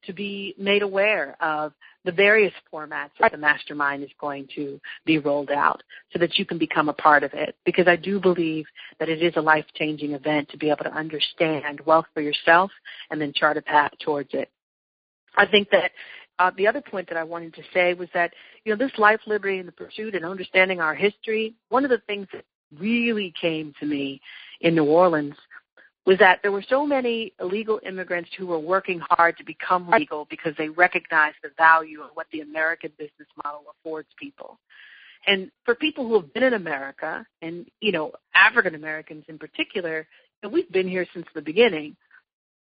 to 0.06 0.14
be 0.14 0.56
made 0.58 0.82
aware 0.82 1.36
of 1.42 1.74
the 2.04 2.12
various 2.12 2.54
formats 2.72 3.10
that 3.20 3.32
the 3.32 3.38
mastermind 3.38 4.04
is 4.04 4.10
going 4.20 4.48
to 4.56 4.80
be 5.06 5.18
rolled 5.18 5.50
out 5.50 5.82
so 6.14 6.20
that 6.20 6.38
you 6.38 6.46
can 6.46 6.60
become 6.60 6.90
a 6.90 6.94
part 6.94 7.24
of 7.24 7.34
it. 7.34 7.56
Because 7.66 7.88
I 7.88 7.96
do 7.96 8.20
believe 8.20 8.66
that 9.00 9.10
it 9.10 9.24
is 9.24 9.34
a 9.36 9.42
life 9.42 9.66
changing 9.74 10.12
event 10.12 10.50
to 10.50 10.58
be 10.58 10.70
able 10.70 10.84
to 10.84 10.94
understand 10.94 11.82
wealth 11.86 12.06
for 12.14 12.22
yourself 12.22 12.70
and 13.10 13.20
then 13.20 13.34
chart 13.36 13.58
a 13.58 13.62
path 13.62 13.92
towards 14.00 14.30
it. 14.34 14.52
I 15.38 15.46
think 15.46 15.70
that 15.72 15.92
uh, 16.40 16.52
the 16.58 16.68
other 16.68 16.82
point 16.82 17.08
that 17.10 17.18
I 17.18 17.24
wanted 17.24 17.54
to 17.56 17.62
say 17.74 17.94
was 17.94 18.10
that, 18.14 18.34
you 18.64 18.74
know, 18.74 18.78
this 18.78 18.98
life, 18.98 19.20
liberty, 19.26 19.60
and 19.60 19.68
the 19.68 19.72
pursuit 19.72 20.16
and 20.16 20.26
understanding 20.26 20.82
our 20.82 20.96
history, 20.96 21.56
one 21.70 21.84
of 21.84 21.92
the 21.92 22.02
things 22.08 22.28
that 22.34 22.44
really 22.78 23.34
came 23.40 23.74
to 23.80 23.86
me 23.86 24.20
in 24.62 24.76
New 24.76 24.86
Orleans 24.86 25.36
was 26.06 26.18
that 26.20 26.40
there 26.44 26.52
were 26.52 26.64
so 26.70 26.86
many 26.86 27.34
illegal 27.40 27.80
immigrants 27.86 28.30
who 28.38 28.46
were 28.46 28.60
working 28.60 29.02
hard 29.10 29.38
to 29.38 29.44
become 29.44 29.90
legal 29.90 30.28
because 30.30 30.54
they 30.58 30.70
recognized 30.70 31.38
the 31.42 31.50
value 31.58 32.02
of 32.02 32.12
what 32.14 32.28
the 32.32 32.42
American 32.42 32.92
business 32.98 33.28
model 33.44 33.64
affords 33.80 34.08
people. 34.20 34.60
And 35.28 35.50
for 35.64 35.74
people 35.74 36.08
who 36.08 36.14
have 36.20 36.32
been 36.34 36.44
in 36.44 36.54
America, 36.54 37.26
and 37.42 37.66
you 37.82 37.92
know 37.92 38.12
African 38.36 38.76
Americans 38.76 39.26
in 39.28 39.40
particular, 39.40 40.08
and 40.44 40.52
we've 40.52 40.72
been 40.72 40.88
here 40.88 41.08
since 41.14 41.26
the 41.34 41.42
beginning, 41.42 41.96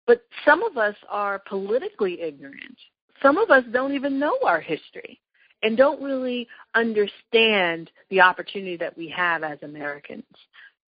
but 0.08 0.24
some 0.46 0.64
of 0.64 0.78
us 0.78 0.96
are 1.10 1.40
politically 1.48 2.22
ignorant. 2.22 2.78
Some 3.22 3.38
of 3.38 3.52
us 3.52 3.64
don't 3.72 3.94
even 3.94 4.20
know 4.20 4.38
our 4.46 4.60
history 4.60 5.20
and 5.64 5.78
don't 5.78 6.02
really 6.02 6.48
understand 6.74 7.92
the 8.10 8.20
opportunity 8.22 8.78
that 8.78 8.98
we 8.98 9.08
have 9.10 9.44
as 9.44 9.60
Americans. 9.62 10.24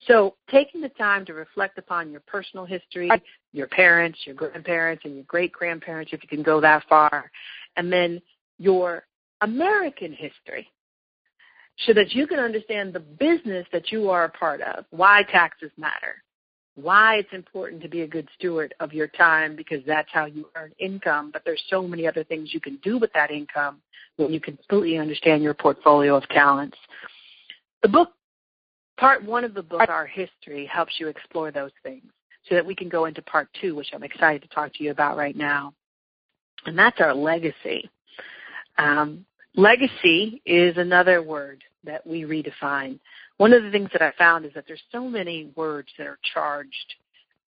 So 0.08 0.36
taking 0.50 0.82
the 0.82 0.90
time 0.90 1.26
to 1.26 1.34
reflect 1.34 1.78
upon 1.78 2.12
your 2.12 2.22
personal 2.22 2.66
history, 2.66 3.10
your 3.54 3.68
parents, 3.68 4.20
your 4.26 4.36
grandparents, 4.36 5.06
and 5.06 5.16
your 5.16 5.24
great 5.26 5.52
grandparents, 5.54 6.12
if 6.12 6.22
you 6.24 6.28
can 6.28 6.44
go 6.44 6.60
that 6.60 6.84
far, 6.90 7.32
and 7.78 7.92
then 7.92 8.22
your 8.58 9.06
American 9.42 10.12
history, 10.12 10.68
so 11.86 11.94
that 11.94 12.12
you 12.12 12.28
can 12.28 12.40
understand 12.40 12.94
the 12.94 13.00
business 13.00 13.66
that 13.72 13.92
you 13.92 14.10
are 14.10 14.26
a 14.26 14.30
part 14.30 14.62
of, 14.62 14.86
why 14.90 15.24
taxes 15.32 15.72
matter, 15.78 16.22
why 16.76 17.16
it's 17.18 17.34
important 17.34 17.82
to 17.84 17.90
be 17.90 18.02
a 18.02 18.08
good 18.08 18.28
steward 18.38 18.74
of 18.80 18.94
your 18.94 19.08
time 19.08 19.56
because 19.56 19.82
that's 19.86 20.10
how 20.12 20.26
you 20.26 20.50
earn 20.56 20.72
income, 20.80 21.30
but 21.32 21.44
there's 21.46 21.64
so 21.70 21.88
many 21.88 22.08
other 22.08 22.24
things 22.24 22.54
you 22.54 22.60
can 22.60 22.78
do 22.84 22.98
with 22.98 23.14
that 23.14 23.30
income 23.32 23.80
when 24.18 24.34
you 24.34 24.40
completely 24.40 24.98
understand 24.98 25.44
your 25.44 25.54
portfolio 25.54 26.16
of 26.16 26.28
talents. 26.30 26.78
The 27.84 27.90
book 27.90 28.10
Part 28.98 29.24
one 29.24 29.44
of 29.44 29.54
the 29.54 29.64
book, 29.64 29.90
Our 29.90 30.06
History, 30.06 30.66
helps 30.66 31.00
you 31.00 31.08
explore 31.08 31.52
those 31.52 31.72
things 31.82 32.04
so 32.48 32.56
that 32.56 32.66
we 32.66 32.76
can 32.76 32.90
go 32.90 33.06
into 33.06 33.22
part 33.24 33.50
two, 33.60 33.76
which 33.76 33.90
I'm 33.94 34.04
excited 34.04 34.42
to 34.44 34.48
talk 34.50 34.74
to 34.76 34.84
you 34.84 34.92
about 34.92 35.18
right 35.18 35.36
now. 35.36 35.74
And 36.66 36.78
that's 36.78 37.02
our 37.02 37.14
legacy. 37.14 37.90
Um, 38.78 39.26
legacy 39.56 40.42
is 40.46 40.78
another 40.78 41.22
word 41.22 41.64
that 41.84 42.06
we 42.06 42.22
redefine. 42.22 43.00
One 43.38 43.54
of 43.54 43.64
the 43.64 43.72
things 43.72 43.90
that 43.94 44.02
I 44.02 44.12
found 44.18 44.46
is 44.46 44.54
that 44.54 44.66
there's 44.68 44.84
so 44.92 45.08
many 45.08 45.52
words 45.56 45.90
that 45.98 46.08
are 46.08 46.20
charged 46.34 46.96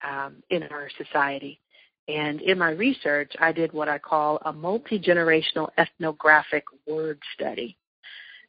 um, 0.08 0.44
in 0.50 0.64
our 0.64 0.90
society. 0.98 1.60
And 2.08 2.42
in 2.42 2.60
my 2.60 2.72
research, 2.72 3.34
I 3.40 3.52
did 3.52 3.74
what 3.74 3.90
I 3.90 3.98
call 3.98 4.40
a 4.46 4.54
multi 4.54 5.00
generational 5.00 5.70
ethnographic 5.78 6.66
word 6.88 7.20
study. 7.34 7.76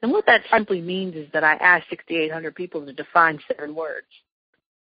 And 0.03 0.13
what 0.13 0.27
that 0.27 0.43
simply 0.53 0.81
means 0.81 1.15
is 1.15 1.29
that 1.33 1.45
I 1.45 1.55
asked 1.55 1.89
6,800 1.91 2.55
people 2.55 2.85
to 2.85 2.93
define 2.93 3.39
seven 3.49 3.75
words. 3.75 4.07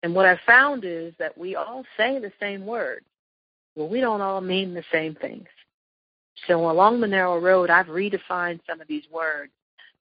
And 0.04 0.14
what 0.14 0.26
I 0.26 0.40
found 0.46 0.84
is 0.86 1.14
that 1.20 1.38
we 1.38 1.56
all 1.56 1.84
say 1.98 2.20
the 2.20 2.34
same 2.40 2.66
words. 2.66 3.06
Well, 3.76 3.88
we 3.88 4.02
don't 4.02 4.22
all 4.22 4.42
mean 4.42 4.74
the 4.74 4.84
same 4.92 5.16
things. 5.16 5.48
So 6.48 6.70
along 6.70 7.00
the 7.00 7.08
narrow 7.08 7.40
road, 7.40 7.70
I've 7.70 7.88
redefined 7.88 8.60
some 8.68 8.82
of 8.82 8.88
these 8.88 9.06
words 9.12 9.52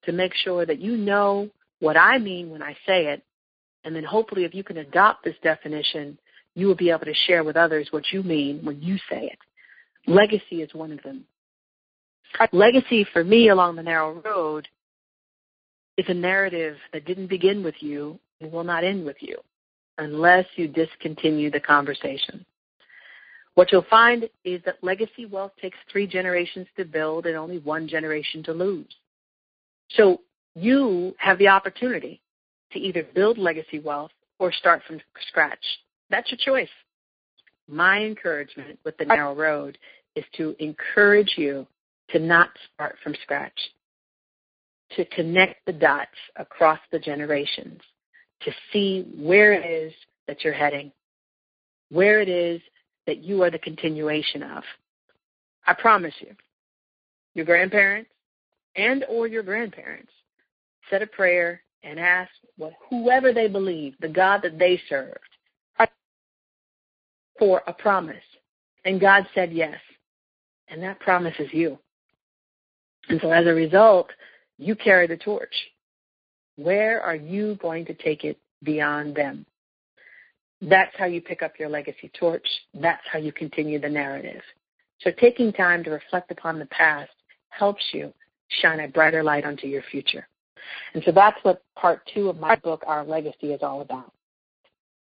to 0.04 0.12
make 0.12 0.34
sure 0.34 0.66
that 0.66 0.80
you 0.80 0.96
know 0.96 1.48
what 1.84 1.98
I 1.98 2.16
mean 2.16 2.48
when 2.48 2.62
I 2.62 2.72
say 2.86 3.08
it. 3.08 3.22
And 3.84 3.94
then 3.94 4.04
hopefully, 4.04 4.44
if 4.44 4.54
you 4.54 4.64
can 4.64 4.78
adopt 4.78 5.22
this 5.22 5.36
definition, 5.42 6.18
you 6.54 6.66
will 6.66 6.74
be 6.74 6.88
able 6.88 7.04
to 7.04 7.14
share 7.26 7.44
with 7.44 7.56
others 7.56 7.88
what 7.90 8.04
you 8.10 8.22
mean 8.22 8.64
when 8.64 8.80
you 8.80 8.96
say 9.10 9.26
it. 9.26 9.38
Legacy 10.06 10.62
is 10.62 10.72
one 10.72 10.92
of 10.92 11.02
them. 11.02 11.24
Legacy 12.52 13.06
for 13.12 13.22
me 13.22 13.50
along 13.50 13.76
the 13.76 13.82
narrow 13.82 14.22
road 14.24 14.66
is 15.98 16.06
a 16.08 16.14
narrative 16.14 16.76
that 16.94 17.04
didn't 17.04 17.26
begin 17.26 17.62
with 17.62 17.74
you 17.80 18.18
and 18.40 18.50
will 18.50 18.64
not 18.64 18.82
end 18.82 19.04
with 19.04 19.16
you 19.20 19.36
unless 19.98 20.46
you 20.56 20.66
discontinue 20.66 21.50
the 21.50 21.60
conversation. 21.60 22.44
What 23.54 23.70
you'll 23.70 23.86
find 23.88 24.28
is 24.44 24.60
that 24.64 24.82
legacy 24.82 25.26
wealth 25.26 25.52
takes 25.60 25.78
three 25.92 26.06
generations 26.06 26.66
to 26.76 26.84
build 26.84 27.26
and 27.26 27.36
only 27.36 27.58
one 27.58 27.86
generation 27.86 28.42
to 28.44 28.52
lose. 28.52 28.88
So 29.90 30.22
you 30.54 31.14
have 31.18 31.38
the 31.38 31.48
opportunity 31.48 32.20
to 32.72 32.78
either 32.78 33.06
build 33.14 33.38
legacy 33.38 33.78
wealth 33.78 34.10
or 34.38 34.52
start 34.52 34.82
from 34.86 35.00
scratch. 35.28 35.64
That's 36.10 36.30
your 36.30 36.38
choice. 36.38 36.68
My 37.68 38.00
encouragement 38.04 38.78
with 38.84 38.96
the 38.98 39.06
narrow 39.06 39.34
road 39.34 39.78
is 40.16 40.24
to 40.36 40.54
encourage 40.58 41.34
you 41.36 41.66
to 42.10 42.18
not 42.18 42.50
start 42.74 42.96
from 43.02 43.14
scratch, 43.22 43.58
to 44.96 45.04
connect 45.06 45.64
the 45.66 45.72
dots 45.72 46.10
across 46.36 46.78
the 46.92 46.98
generations 46.98 47.80
to 48.44 48.52
see 48.72 49.06
where 49.16 49.52
it 49.52 49.64
is 49.64 49.92
that 50.26 50.44
you're 50.44 50.52
heading, 50.52 50.92
where 51.90 52.20
it 52.20 52.28
is 52.28 52.60
that 53.06 53.22
you 53.22 53.42
are 53.42 53.50
the 53.50 53.58
continuation 53.58 54.42
of. 54.42 54.62
I 55.66 55.74
promise 55.74 56.14
you, 56.20 56.34
your 57.34 57.46
grandparents 57.46 58.10
and 58.76 59.04
or 59.08 59.26
your 59.26 59.42
grandparents 59.42 60.12
said 60.90 61.02
a 61.02 61.06
prayer 61.06 61.62
and 61.82 62.00
asked 62.00 62.32
what 62.56 62.72
whoever 62.88 63.32
they 63.32 63.48
believed, 63.48 63.96
the 64.00 64.08
God 64.08 64.40
that 64.42 64.58
they 64.58 64.80
served, 64.88 65.18
for 67.38 67.62
a 67.66 67.72
promise. 67.72 68.16
And 68.84 69.00
God 69.00 69.26
said 69.34 69.52
yes. 69.52 69.78
And 70.68 70.82
that 70.82 71.00
promise 71.00 71.34
is 71.38 71.52
you. 71.52 71.78
And 73.08 73.20
so 73.20 73.30
as 73.30 73.46
a 73.46 73.54
result, 73.54 74.10
you 74.58 74.74
carry 74.74 75.06
the 75.06 75.16
torch. 75.16 75.54
Where 76.56 77.02
are 77.02 77.16
you 77.16 77.56
going 77.56 77.84
to 77.86 77.94
take 77.94 78.24
it 78.24 78.38
beyond 78.62 79.14
them? 79.14 79.44
That's 80.62 80.94
how 80.96 81.06
you 81.06 81.20
pick 81.20 81.42
up 81.42 81.58
your 81.58 81.68
legacy 81.68 82.10
torch. 82.18 82.46
That's 82.72 83.02
how 83.12 83.18
you 83.18 83.32
continue 83.32 83.80
the 83.80 83.88
narrative. 83.88 84.40
So 85.00 85.10
taking 85.10 85.52
time 85.52 85.84
to 85.84 85.90
reflect 85.90 86.30
upon 86.30 86.58
the 86.58 86.66
past 86.66 87.10
helps 87.50 87.82
you 87.92 88.12
shine 88.48 88.80
a 88.80 88.88
brighter 88.88 89.22
light 89.22 89.44
onto 89.44 89.66
your 89.66 89.82
future. 89.90 90.26
And 90.94 91.03
so 91.05 91.12
that's 91.12 91.38
what 91.42 91.62
part 91.77 92.03
two 92.12 92.29
of 92.29 92.38
my 92.38 92.57
book, 92.57 92.83
Our 92.87 93.05
Legacy, 93.05 93.53
is 93.53 93.62
all 93.62 93.81
about. 93.81 94.12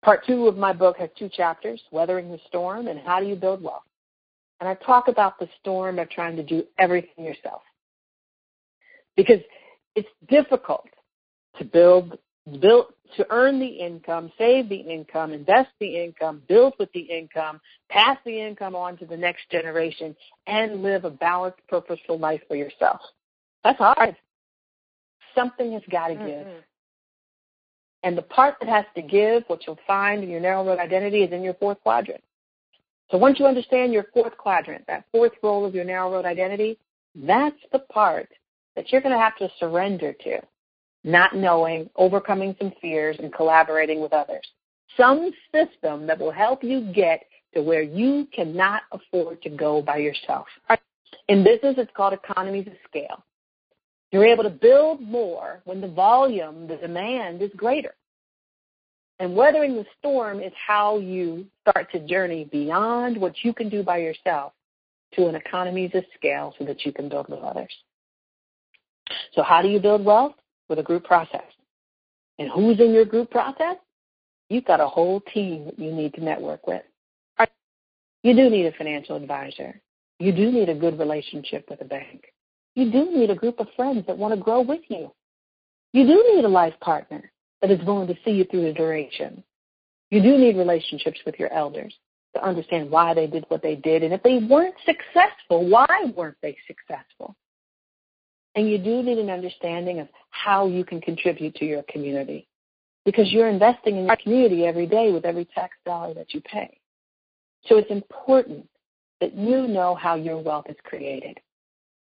Part 0.04 0.26
two 0.26 0.48
of 0.48 0.56
my 0.56 0.72
book 0.72 0.98
has 0.98 1.10
two 1.18 1.30
chapters, 1.30 1.82
Weathering 1.92 2.32
the 2.32 2.40
Storm 2.48 2.88
and 2.88 3.00
How 3.00 3.20
Do 3.20 3.26
You 3.26 3.36
Build 3.36 3.62
Wealth. 3.62 3.84
and 4.60 4.70
I 4.70 4.76
talk 4.76 5.08
about 5.08 5.40
the 5.40 5.50
storm 5.60 6.00
of 6.00 6.10
trying 6.10 6.36
to 6.38 6.44
do 6.44 6.64
everything 6.78 7.26
yourself. 7.26 7.62
Because 9.16 9.40
it's 9.96 10.10
difficult 10.30 10.88
to 11.58 11.66
build 11.66 12.18
build 12.62 12.94
to 13.18 13.26
earn 13.30 13.60
the 13.60 13.66
income, 13.66 14.32
save 14.38 14.70
the 14.70 14.76
income, 14.76 15.34
invest 15.34 15.70
the 15.80 16.04
income, 16.04 16.42
build 16.48 16.74
with 16.78 16.92
the 16.94 17.00
income, 17.00 17.60
pass 17.90 18.18
the 18.26 18.40
income 18.40 18.76
on 18.76 18.98
to 18.98 19.06
the 19.06 19.18
next 19.18 19.50
generation, 19.50 20.16
and 20.48 20.84
live 20.84 21.06
a 21.06 21.10
balanced, 21.10 21.60
purposeful 21.68 22.20
life 22.20 22.42
for 22.48 22.56
yourself. 22.56 23.02
That's 23.64 23.80
hard. 23.80 24.16
Something 25.36 25.74
has 25.74 25.84
got 25.92 26.08
to 26.08 26.16
give. 26.16 26.24
Mm-hmm. 26.24 26.60
And 28.04 28.18
the 28.18 28.24
part 28.24 28.56
that 28.60 28.70
has 28.70 28.86
to 28.96 29.02
give, 29.02 29.44
what 29.48 29.66
you'll 29.66 29.80
find 29.88 30.24
in 30.24 30.30
your 30.30 30.40
narrow 30.40 30.66
road 30.66 30.80
identity, 30.80 31.24
is 31.24 31.32
in 31.32 31.44
your 31.44 31.56
fourth 31.56 31.82
quadrant. 31.82 32.24
So 33.12 33.18
once 33.18 33.40
you 33.40 33.46
understand 33.46 33.94
your 33.94 34.06
fourth 34.14 34.38
quadrant, 34.38 34.86
that 34.88 35.06
fourth 35.12 35.34
role 35.44 35.66
of 35.66 35.76
your 35.76 35.86
narrow 35.86 36.12
road 36.12 36.26
identity, 36.26 36.78
that's 37.16 37.60
the 37.72 37.80
part 37.80 38.30
that 38.76 38.92
you're 38.92 39.02
going 39.02 39.14
to 39.14 39.20
have 39.20 39.38
to 39.38 39.50
surrender 39.60 40.14
to 40.24 40.40
not 41.04 41.36
knowing, 41.36 41.90
overcoming 41.96 42.56
some 42.60 42.74
fears, 42.82 43.16
and 43.20 43.34
collaborating 43.34 44.02
with 44.02 44.12
others. 44.12 44.46
Some 44.98 45.32
system 45.54 46.08
that 46.08 46.20
will 46.20 46.32
help 46.32 46.64
you 46.64 46.92
get 46.94 47.24
to 47.54 47.62
where 47.62 47.84
you 47.84 48.28
cannot 48.34 48.84
afford 48.92 49.42
to 49.44 49.50
go 49.50 49.82
by 49.82 49.98
yourself. 49.98 50.48
In 51.28 51.44
business, 51.44 51.76
it's 51.78 51.92
called 51.96 52.14
economies 52.14 52.68
of 52.68 52.74
scale. 52.88 53.24
You're 54.12 54.26
able 54.26 54.44
to 54.44 54.50
build 54.50 55.02
more 55.02 55.62
when 55.66 55.82
the 55.82 55.88
volume, 55.88 56.68
the 56.68 56.78
demand 56.78 57.42
is 57.42 57.52
greater. 57.56 57.96
And 59.20 59.36
weathering 59.36 59.76
the 59.76 59.86
storm 60.00 60.42
is 60.42 60.52
how 60.68 61.00
you 61.00 61.46
start 61.62 61.92
to 61.94 62.00
journey 62.06 62.50
beyond 62.52 63.20
what 63.20 63.34
you 63.44 63.54
can 63.54 63.70
do 63.70 63.82
by 63.82 63.98
yourself 63.98 64.54
to 65.14 65.28
an 65.28 65.36
economies 65.36 65.92
of 65.94 66.04
scale 66.16 66.54
so 66.60 66.66
that 66.66 66.86
you 66.86 66.92
can 66.92 67.10
build 67.10 67.30
with 67.30 67.40
others. 67.40 67.74
So 69.34 69.44
how 69.44 69.62
do 69.62 69.70
you 69.70 69.80
build 69.80 70.04
wealth? 70.04 70.36
with 70.70 70.80
a 70.80 70.84
group 70.84 71.04
process. 71.04 71.46
And 72.40 72.50
who's 72.50 72.80
in 72.80 72.94
your 72.94 73.06
group 73.06 73.32
process? 73.32 73.78
You've 74.50 74.66
got 74.66 74.80
a 74.80 74.88
whole 74.88 75.22
team 75.34 75.66
that 75.66 75.80
you 75.80 75.92
need 75.92 76.14
to 76.16 76.24
network 76.24 76.68
with. 76.68 76.84
You 78.24 78.36
do 78.36 78.50
need 78.50 78.66
a 78.66 78.72
financial 78.72 79.16
advisor. 79.16 79.80
You 80.20 80.32
do 80.32 80.52
need 80.52 80.70
a 80.70 80.76
good 80.76 80.98
relationship 80.98 81.68
with 81.70 81.82
a 81.82 81.86
bank. 81.86 82.34
You 82.76 82.92
do 82.92 83.10
need 83.12 83.30
a 83.30 83.36
group 83.36 83.60
of 83.60 83.68
friends 83.76 84.06
that 84.08 84.18
want 84.18 84.34
to 84.34 84.40
grow 84.40 84.62
with 84.62 84.82
you. 84.90 85.12
You 85.94 86.06
do 86.06 86.36
need 86.36 86.46
a 86.46 86.50
life 86.50 86.74
partner 86.82 87.32
that 87.62 87.72
is 87.72 87.84
willing 87.86 88.08
to 88.08 88.18
see 88.26 88.32
you 88.32 88.44
through 88.46 88.66
the 88.66 88.74
duration. 88.74 89.44
You 90.12 90.22
do 90.22 90.38
need 90.38 90.58
relationships 90.58 91.20
with 91.26 91.40
your 91.40 91.52
elders 91.54 91.94
to 92.36 92.46
understand 92.46 92.92
why 92.92 93.14
they 93.14 93.28
did 93.28 93.46
what 93.48 93.64
they 93.64 93.76
did. 93.76 94.04
And 94.04 94.14
if 94.14 94.22
they 94.24 94.40
weren't 94.40 94.76
successful, 94.86 95.68
why 95.70 96.12
weren't 96.16 96.38
they 96.42 96.58
successful? 96.68 97.36
And 98.56 98.70
you 98.70 98.78
do 98.78 99.02
need 99.02 99.20
an 99.20 99.30
understanding 99.30 100.00
of 100.00 100.10
how 100.32 100.68
you 100.68 100.84
can 100.84 101.00
contribute 101.00 101.56
to 101.56 101.66
your 101.66 101.84
community 101.90 102.48
because 103.06 103.32
you're 103.32 103.50
investing 103.50 103.98
in 103.98 104.06
your 104.06 104.18
community 104.22 104.66
every 104.66 104.88
day 104.88 105.12
with 105.12 105.26
every 105.26 105.46
tax 105.46 105.76
dollar 105.86 106.14
that 106.14 106.34
you 106.34 106.42
pay. 106.42 106.78
So 107.68 107.78
it's 107.78 107.92
important 107.92 108.68
that 109.22 109.34
you 109.34 109.68
know 109.68 109.96
how 109.96 110.16
your 110.16 110.38
wealth 110.42 110.66
is 110.70 110.76
created 110.84 111.40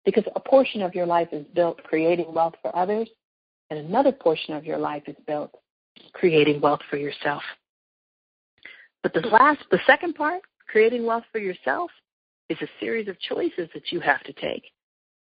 because 0.04 0.24
a 0.34 0.40
portion 0.40 0.82
of 0.82 0.94
your 0.94 1.06
life 1.06 1.28
is 1.32 1.46
built 1.54 1.82
creating 1.84 2.32
wealth 2.32 2.54
for 2.62 2.74
others 2.76 3.08
and 3.70 3.78
another 3.78 4.12
portion 4.12 4.54
of 4.54 4.64
your 4.64 4.78
life 4.78 5.02
is 5.06 5.16
built 5.26 5.50
creating 6.12 6.60
wealth 6.60 6.80
for 6.90 6.96
yourself. 6.96 7.42
But 9.02 9.12
the 9.12 9.20
last, 9.20 9.60
the 9.70 9.80
second 9.86 10.14
part, 10.14 10.42
creating 10.66 11.06
wealth 11.06 11.24
for 11.30 11.38
yourself, 11.38 11.90
is 12.48 12.58
a 12.60 12.68
series 12.80 13.08
of 13.08 13.18
choices 13.20 13.68
that 13.74 13.90
you 13.90 14.00
have 14.00 14.22
to 14.24 14.32
take. 14.34 14.64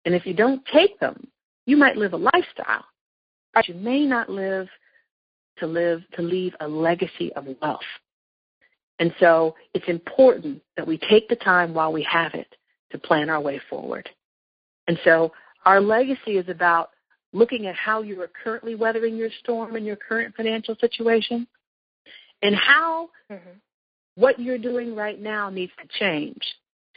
And 0.05 0.15
if 0.15 0.27
you 0.27 0.35
don't 0.35 0.65
take 0.73 0.99
them, 0.99 1.29
you 1.67 1.77
might 1.77 1.97
live 1.97 2.13
a 2.13 2.17
lifestyle, 2.17 2.85
but 3.55 3.69
you 3.69 3.75
may 3.75 4.05
not 4.05 4.29
live 4.29 4.69
to 5.59 5.67
live 5.67 6.03
to 6.15 6.23
leave 6.23 6.55
a 6.61 6.67
legacy 6.67 7.33
of 7.35 7.47
wealth. 7.61 7.81
And 8.99 9.15
so 9.21 9.55
it's 9.75 9.89
important 9.89 10.63
that 10.77 10.87
we 10.87 10.99
take 10.99 11.29
the 11.29 11.37
time 11.37 11.75
while 11.75 11.93
we 11.93 12.03
have 12.05 12.35
it 12.35 12.49
to 12.91 12.99
plan 12.99 13.31
our 13.31 13.41
way 13.41 13.61
forward. 13.69 14.09
And 14.89 14.99
so 15.05 15.33
our 15.65 15.81
legacy 15.81 16.33
is 16.39 16.49
about 16.49 16.91
looking 17.33 17.67
at 17.67 17.75
how 17.75 18.03
you 18.03 18.21
are 18.21 18.31
currently 18.43 18.75
weathering 18.75 19.17
your 19.17 19.31
storm 19.41 19.77
in 19.77 19.85
your 19.85 19.97
current 19.97 20.35
financial 20.37 20.77
situation 20.81 21.47
and 22.43 22.55
how 22.55 23.09
mm-hmm. 23.31 23.51
what 24.17 24.39
you're 24.39 24.59
doing 24.59 24.95
right 24.95 25.21
now 25.21 25.49
needs 25.49 25.73
to 25.81 25.89
change 25.99 26.43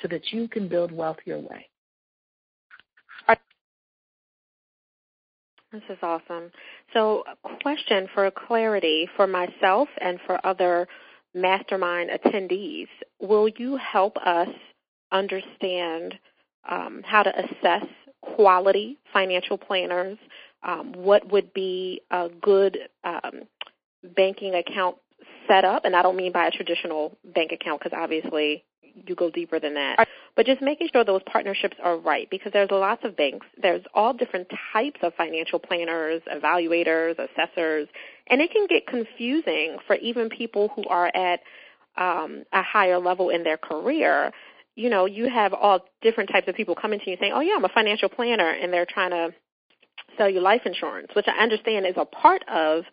so 0.01 0.07
that 0.07 0.31
you 0.31 0.47
can 0.47 0.67
build 0.67 0.91
wealth 0.91 1.17
your 1.25 1.39
way. 1.39 1.67
This 5.75 5.83
is 5.89 5.97
awesome. 6.01 6.51
So, 6.93 7.25
a 7.27 7.61
question 7.61 8.07
for 8.13 8.31
clarity 8.31 9.09
for 9.17 9.27
myself 9.27 9.89
and 9.99 10.19
for 10.25 10.39
other 10.47 10.87
mastermind 11.33 12.11
attendees 12.11 12.87
Will 13.19 13.49
you 13.49 13.75
help 13.75 14.15
us 14.25 14.47
understand 15.11 16.15
um, 16.69 17.01
how 17.03 17.23
to 17.23 17.31
assess 17.37 17.85
quality 18.21 18.97
financial 19.13 19.57
planners? 19.57 20.17
Um, 20.63 20.93
what 20.93 21.31
would 21.31 21.53
be 21.53 22.01
a 22.09 22.29
good 22.41 22.77
um, 23.03 23.43
banking 24.15 24.55
account 24.55 24.97
setup? 25.47 25.85
And 25.85 25.95
I 25.95 26.01
don't 26.01 26.15
mean 26.15 26.31
by 26.31 26.47
a 26.47 26.51
traditional 26.51 27.17
bank 27.33 27.51
account 27.51 27.81
because 27.83 27.97
obviously 27.97 28.63
you 29.07 29.15
go 29.15 29.29
deeper 29.29 29.59
than 29.59 29.73
that. 29.75 30.07
But 30.35 30.45
just 30.45 30.61
making 30.61 30.89
sure 30.91 31.03
those 31.03 31.21
partnerships 31.31 31.77
are 31.83 31.97
right 31.97 32.29
because 32.29 32.51
there's 32.53 32.71
lots 32.71 33.03
of 33.03 33.15
banks. 33.15 33.45
There's 33.61 33.83
all 33.93 34.13
different 34.13 34.47
types 34.73 34.99
of 35.01 35.13
financial 35.15 35.59
planners, 35.59 36.21
evaluators, 36.33 37.17
assessors, 37.19 37.87
and 38.27 38.41
it 38.41 38.51
can 38.51 38.67
get 38.67 38.87
confusing 38.87 39.77
for 39.87 39.95
even 39.97 40.29
people 40.29 40.69
who 40.75 40.83
are 40.87 41.07
at 41.15 41.41
um, 41.97 42.43
a 42.51 42.61
higher 42.61 42.99
level 42.99 43.29
in 43.29 43.43
their 43.43 43.57
career. 43.57 44.31
You 44.75 44.89
know, 44.89 45.05
you 45.05 45.29
have 45.29 45.53
all 45.53 45.79
different 46.01 46.29
types 46.29 46.47
of 46.47 46.55
people 46.55 46.75
coming 46.75 46.99
to 46.99 47.09
you 47.09 47.17
saying, 47.19 47.33
"Oh 47.33 47.39
yeah, 47.39 47.55
I'm 47.55 47.65
a 47.65 47.69
financial 47.69 48.09
planner," 48.09 48.49
and 48.49 48.71
they're 48.73 48.85
trying 48.85 49.11
to 49.11 49.33
sell 50.17 50.29
you 50.29 50.41
life 50.41 50.61
insurance, 50.65 51.07
which 51.15 51.27
I 51.27 51.41
understand 51.41 51.85
is 51.85 51.95
a 51.97 52.05
part 52.05 52.43
of 52.47 52.83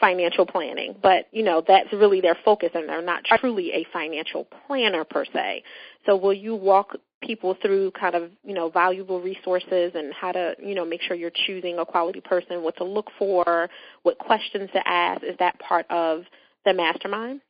financial 0.00 0.46
planning, 0.46 0.94
but 1.02 1.26
you 1.32 1.42
know 1.42 1.62
that's 1.66 1.92
really 1.92 2.20
their 2.20 2.36
focus, 2.44 2.70
and 2.74 2.88
they're 2.88 3.02
not 3.02 3.24
truly 3.24 3.72
a 3.72 3.86
financial 3.92 4.46
planner 4.66 5.04
per 5.04 5.24
se. 5.24 5.62
So, 6.06 6.16
will 6.16 6.32
you 6.32 6.54
walk 6.54 6.96
people 7.22 7.56
through 7.60 7.90
kind 7.92 8.14
of 8.14 8.30
you 8.44 8.54
know 8.54 8.68
valuable 8.70 9.20
resources 9.20 9.92
and 9.94 10.12
how 10.12 10.32
to 10.32 10.54
you 10.62 10.74
know 10.74 10.84
make 10.84 11.02
sure 11.02 11.16
you're 11.16 11.32
choosing 11.46 11.78
a 11.78 11.84
quality 11.84 12.20
person, 12.20 12.62
what 12.62 12.76
to 12.76 12.84
look 12.84 13.10
for, 13.18 13.68
what 14.02 14.18
questions 14.18 14.70
to 14.72 14.88
ask? 14.88 15.22
Is 15.22 15.36
that 15.38 15.58
part 15.58 15.86
of 15.90 16.22
the 16.64 16.74
mastermind? 16.74 17.40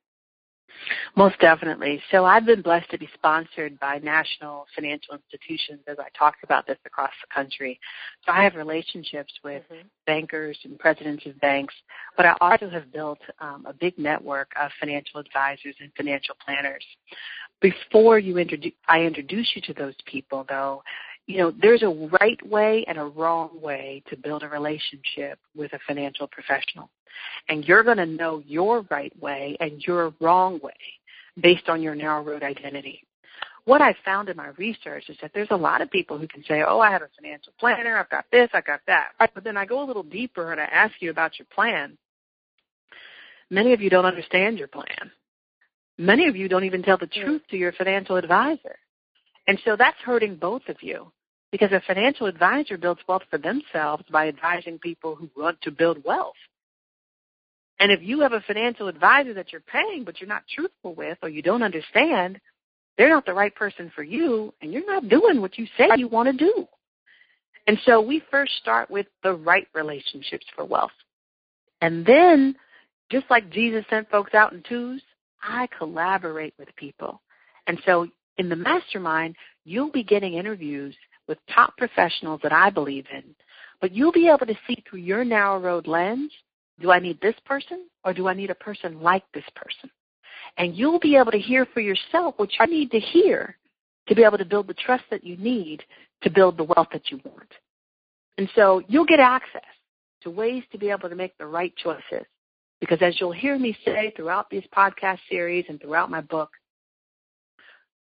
Most 1.17 1.39
definitely. 1.41 2.01
So 2.11 2.25
I've 2.25 2.47
been 2.47 2.63
blessed 2.63 2.91
to 2.91 2.99
be 2.99 3.09
sponsored 3.15 3.79
by 3.81 3.99
national 3.99 4.67
financial 4.75 5.15
institutions 5.15 5.81
as 5.87 5.99
I 5.99 6.09
talked 6.17 6.45
about 6.45 6.67
this 6.67 6.79
across 6.85 7.11
the 7.23 7.35
country. 7.35 7.81
So 8.25 8.33
I 8.33 8.43
have 8.45 8.55
relationships 8.55 9.33
with 9.43 9.63
mm-hmm. 9.65 9.87
bankers 10.07 10.59
and 10.65 10.79
presidents 10.79 11.27
of 11.27 11.39
banks, 11.41 11.75
but 12.17 12.27
I 12.27 12.35
also 12.41 12.69
have 12.69 12.93
built 12.93 13.19
um, 13.41 13.67
a 13.69 13.73
big 13.73 13.99
network 13.99 14.53
of 14.61 14.71
financial 14.79 15.21
advisors 15.21 15.75
and 15.81 15.91
financial 15.97 16.37
planners. 16.45 16.85
Before 17.61 18.19
you 18.19 18.39
introduce, 18.39 18.73
I 18.87 19.01
introduce 19.03 19.51
you 19.57 19.63
to 19.63 19.75
those 19.75 19.95
people 20.07 20.47
though, 20.49 20.83
you 21.29 21.37
know, 21.37 21.53
there's 21.61 21.83
a 21.83 22.09
right 22.21 22.45
way 22.49 22.85
and 22.89 22.99
a 22.99 23.05
wrong 23.05 23.51
way 23.61 24.03
to 24.09 24.17
build 24.17 24.43
a 24.43 24.49
relationship 24.49 25.39
with 25.55 25.73
a 25.75 25.79
financial 25.87 26.27
professional. 26.27 26.89
And 27.51 27.65
you're 27.67 27.85
going 27.85 27.99
to 27.99 28.07
know 28.07 28.43
your 28.47 28.87
right 28.91 29.13
way 29.21 29.57
and 29.61 29.83
your 29.87 30.15
wrong 30.21 30.59
way 30.63 30.73
based 31.41 31.69
on 31.69 31.83
your 31.83 31.95
narrow 31.95 32.23
road 32.23 32.43
identity. 32.43 33.03
What 33.67 33.83
I 33.83 33.95
found 34.07 34.31
in 34.31 34.39
my 34.39 34.49
research 34.57 35.11
is 35.11 35.19
that 35.21 35.33
there's 35.35 35.51
a 35.51 35.57
lot 35.57 35.83
of 35.83 35.91
people 35.91 36.17
who 36.17 36.27
can 36.27 36.43
say, 36.45 36.63
oh, 36.67 36.81
I 36.81 36.91
have 36.91 37.03
a 37.03 37.11
financial 37.21 37.53
planner, 37.61 37.99
I've 37.99 38.09
got 38.09 38.25
this, 38.33 38.49
I've 38.55 38.65
got 38.65 38.81
that. 38.87 39.11
But 39.19 39.45
then 39.45 39.59
I 39.59 39.67
go 39.67 39.83
a 39.83 39.87
little 39.87 40.03
deeper 40.03 40.51
and 40.53 40.61
I 40.61 40.65
ask 40.65 40.95
you 41.01 41.11
about 41.11 41.39
your 41.39 41.47
plan. 41.55 41.99
Many 43.51 43.75
of 43.75 43.83
you 43.83 43.91
don't 43.91 44.07
understand 44.07 44.59
your 44.59 44.69
plan. 44.69 45.11
Many 45.99 46.27
of 46.27 46.37
you 46.37 46.49
don't 46.49 46.65
even 46.65 46.83
tell 46.83 46.97
the 46.97 47.07
truth 47.07 47.43
to 47.51 47.59
your 47.59 47.73
financial 47.73 48.17
advisor. 48.17 48.77
And 49.47 49.61
so 49.67 49.77
that's 49.77 49.99
hurting 49.99 50.37
both 50.37 50.63
of 50.69 50.83
you. 50.83 51.13
Because 51.51 51.73
a 51.73 51.83
financial 51.87 52.27
advisor 52.27 52.77
builds 52.77 53.01
wealth 53.09 53.23
for 53.31 53.39
themselves 53.39 54.05
by 54.11 54.29
advising 54.29 54.79
people 54.79 55.15
who 55.15 55.31
want 55.37 55.61
to 55.63 55.71
build 55.71 56.05
wealth. 56.05 56.35
And 57.81 57.93
if 57.93 58.03
you 58.03 58.21
have 58.21 58.33
a 58.33 58.41
financial 58.41 58.89
advisor 58.89 59.33
that 59.35 59.53
you're 59.53 59.61
paying 59.63 60.05
but 60.05 60.21
you're 60.21 60.29
not 60.29 60.43
truthful 60.55 60.95
with 60.95 61.17
or 61.23 61.29
you 61.29 61.43
don't 61.43 61.63
understand, 61.63 62.41
they're 62.97 63.09
not 63.09 63.25
the 63.25 63.33
right 63.33 63.55
person 63.55 63.91
for 63.95 64.03
you 64.03 64.53
and 64.61 64.73
you're 64.73 64.85
not 64.87 65.09
doing 65.09 65.41
what 65.41 65.57
you 65.57 65.67
say 65.79 65.89
you 65.97 66.09
want 66.09 66.27
to 66.29 66.45
do. 66.45 66.67
And 67.67 67.79
so 67.85 68.01
we 68.01 68.23
first 68.31 68.53
start 68.57 68.91
with 68.91 69.07
the 69.23 69.35
right 69.35 69.69
relationships 69.75 70.47
for 70.57 70.65
wealth. 70.65 70.91
And 71.81 72.05
then, 72.05 72.57
just 73.11 73.27
like 73.31 73.51
Jesus 73.51 73.85
sent 73.89 74.11
folks 74.11 74.35
out 74.35 74.53
in 74.53 74.63
twos, 74.69 75.01
I 75.43 75.69
collaborate 75.79 76.55
with 76.59 76.75
people. 76.77 77.23
And 77.67 77.79
so 77.87 78.09
In 78.39 78.49
the 78.49 78.57
mastermind, 78.57 79.35
you'll 79.65 79.91
be 79.91 80.05
getting 80.05 80.35
interviews 80.35 80.95
with 81.29 81.39
top 81.55 81.77
professionals 81.77 82.41
that 82.43 82.53
I 82.53 82.71
believe 82.71 83.07
in, 83.13 83.23
but 83.81 83.93
you'll 83.93 84.13
be 84.13 84.29
able 84.29 84.47
to 84.47 84.59
see 84.67 84.83
through 84.89 85.01
your 85.01 85.25
narrow 85.25 85.61
road 85.61 85.87
lens 85.87 86.33
do 86.81 86.91
I 86.91 86.99
need 86.99 87.21
this 87.21 87.35
person 87.45 87.87
or 88.05 88.13
do 88.13 88.29
I 88.29 88.35
need 88.35 88.51
a 88.51 88.55
person 88.55 89.01
like 89.01 89.25
this 89.35 89.45
person? 89.55 89.91
And 90.57 90.77
you'll 90.77 91.01
be 91.01 91.17
able 91.17 91.33
to 91.33 91.39
hear 91.39 91.67
for 91.67 91.81
yourself 91.81 92.35
what 92.37 92.51
you 92.59 92.67
need 92.67 92.91
to 92.93 93.01
hear 93.01 93.57
to 94.09 94.15
be 94.15 94.23
able 94.25 94.39
to 94.39 94.45
build 94.45 94.67
the 94.67 94.75
trust 94.75 95.05
that 95.11 95.25
you 95.25 95.37
need 95.37 95.83
to 96.23 96.31
build 96.31 96.57
the 96.57 96.65
wealth 96.65 96.89
that 96.93 97.11
you 97.11 97.21
want. 97.25 97.53
And 98.39 98.49
so 98.55 98.83
you'll 98.89 99.05
get 99.05 99.21
access 99.21 99.63
to 100.23 100.31
ways 100.31 100.63
to 100.73 100.79
be 100.79 100.91
able 100.91 101.09
to 101.09 101.15
make 101.15 101.37
the 101.39 101.47
right 101.47 101.75
choices. 101.77 102.25
Because 102.81 102.99
as 103.01 103.21
you'll 103.21 103.33
hear 103.33 103.59
me 103.59 103.77
say 103.85 104.13
throughout 104.17 104.49
these 104.51 104.65
podcast 104.77 105.19
series 105.29 105.65
and 105.69 105.81
throughout 105.81 106.11
my 106.11 106.21
book, 106.21 106.51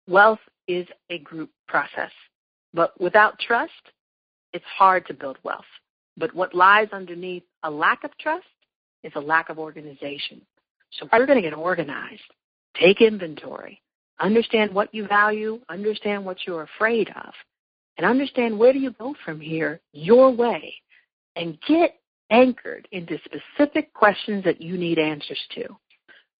wealth 0.07 0.39
is 0.67 0.87
a 1.09 1.17
group 1.19 1.49
process. 1.67 2.11
But 2.73 2.99
without 2.99 3.39
trust, 3.39 3.71
it's 4.53 4.65
hard 4.77 5.05
to 5.07 5.13
build 5.13 5.37
wealth. 5.43 5.65
But 6.17 6.33
what 6.35 6.53
lies 6.53 6.89
underneath 6.91 7.43
a 7.63 7.71
lack 7.71 8.03
of 8.03 8.17
trust 8.17 8.45
is 9.03 9.11
a 9.15 9.19
lack 9.19 9.49
of 9.49 9.59
organization. 9.59 10.41
So 10.91 11.07
we're 11.11 11.25
going 11.25 11.41
to 11.41 11.49
get 11.49 11.57
organized, 11.57 12.21
take 12.79 13.01
inventory, 13.01 13.81
understand 14.19 14.73
what 14.73 14.93
you 14.93 15.07
value, 15.07 15.59
understand 15.69 16.25
what 16.25 16.37
you're 16.45 16.63
afraid 16.63 17.09
of, 17.09 17.33
and 17.97 18.05
understand 18.05 18.57
where 18.57 18.73
do 18.73 18.79
you 18.79 18.91
go 18.91 19.15
from 19.23 19.39
here 19.39 19.79
your 19.93 20.31
way 20.31 20.73
and 21.35 21.57
get 21.67 21.95
anchored 22.29 22.87
into 22.91 23.17
specific 23.25 23.93
questions 23.93 24.43
that 24.43 24.61
you 24.61 24.77
need 24.77 24.99
answers 24.99 25.39
to 25.55 25.65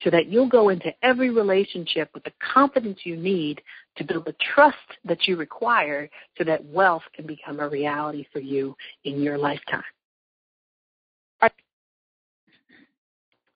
so 0.03 0.09
that 0.09 0.27
you'll 0.27 0.49
go 0.49 0.69
into 0.69 0.91
every 1.03 1.29
relationship 1.29 2.09
with 2.13 2.23
the 2.23 2.33
confidence 2.53 2.99
you 3.03 3.15
need 3.15 3.61
to 3.97 4.03
build 4.03 4.25
the 4.25 4.35
trust 4.53 4.77
that 5.05 5.27
you 5.27 5.35
require 5.35 6.09
so 6.37 6.43
that 6.43 6.63
wealth 6.65 7.03
can 7.15 7.25
become 7.25 7.59
a 7.59 7.69
reality 7.69 8.25
for 8.31 8.39
you 8.39 8.75
in 9.03 9.21
your 9.21 9.37
lifetime. 9.37 9.83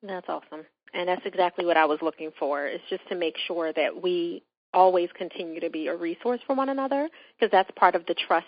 That's 0.07 0.29
awesome. 0.29 0.65
And 0.93 1.09
that's 1.09 1.25
exactly 1.25 1.65
what 1.65 1.77
I 1.77 1.85
was 1.85 1.99
looking 2.01 2.31
for, 2.37 2.67
is 2.67 2.79
just 2.89 3.07
to 3.09 3.15
make 3.15 3.35
sure 3.47 3.73
that 3.73 4.01
we 4.01 4.43
always 4.73 5.09
continue 5.17 5.59
to 5.59 5.69
be 5.69 5.87
a 5.87 5.95
resource 5.95 6.39
for 6.45 6.55
one 6.55 6.69
another, 6.69 7.09
because 7.37 7.51
that's 7.51 7.69
part 7.75 7.95
of 7.95 8.05
the 8.05 8.15
trust 8.27 8.45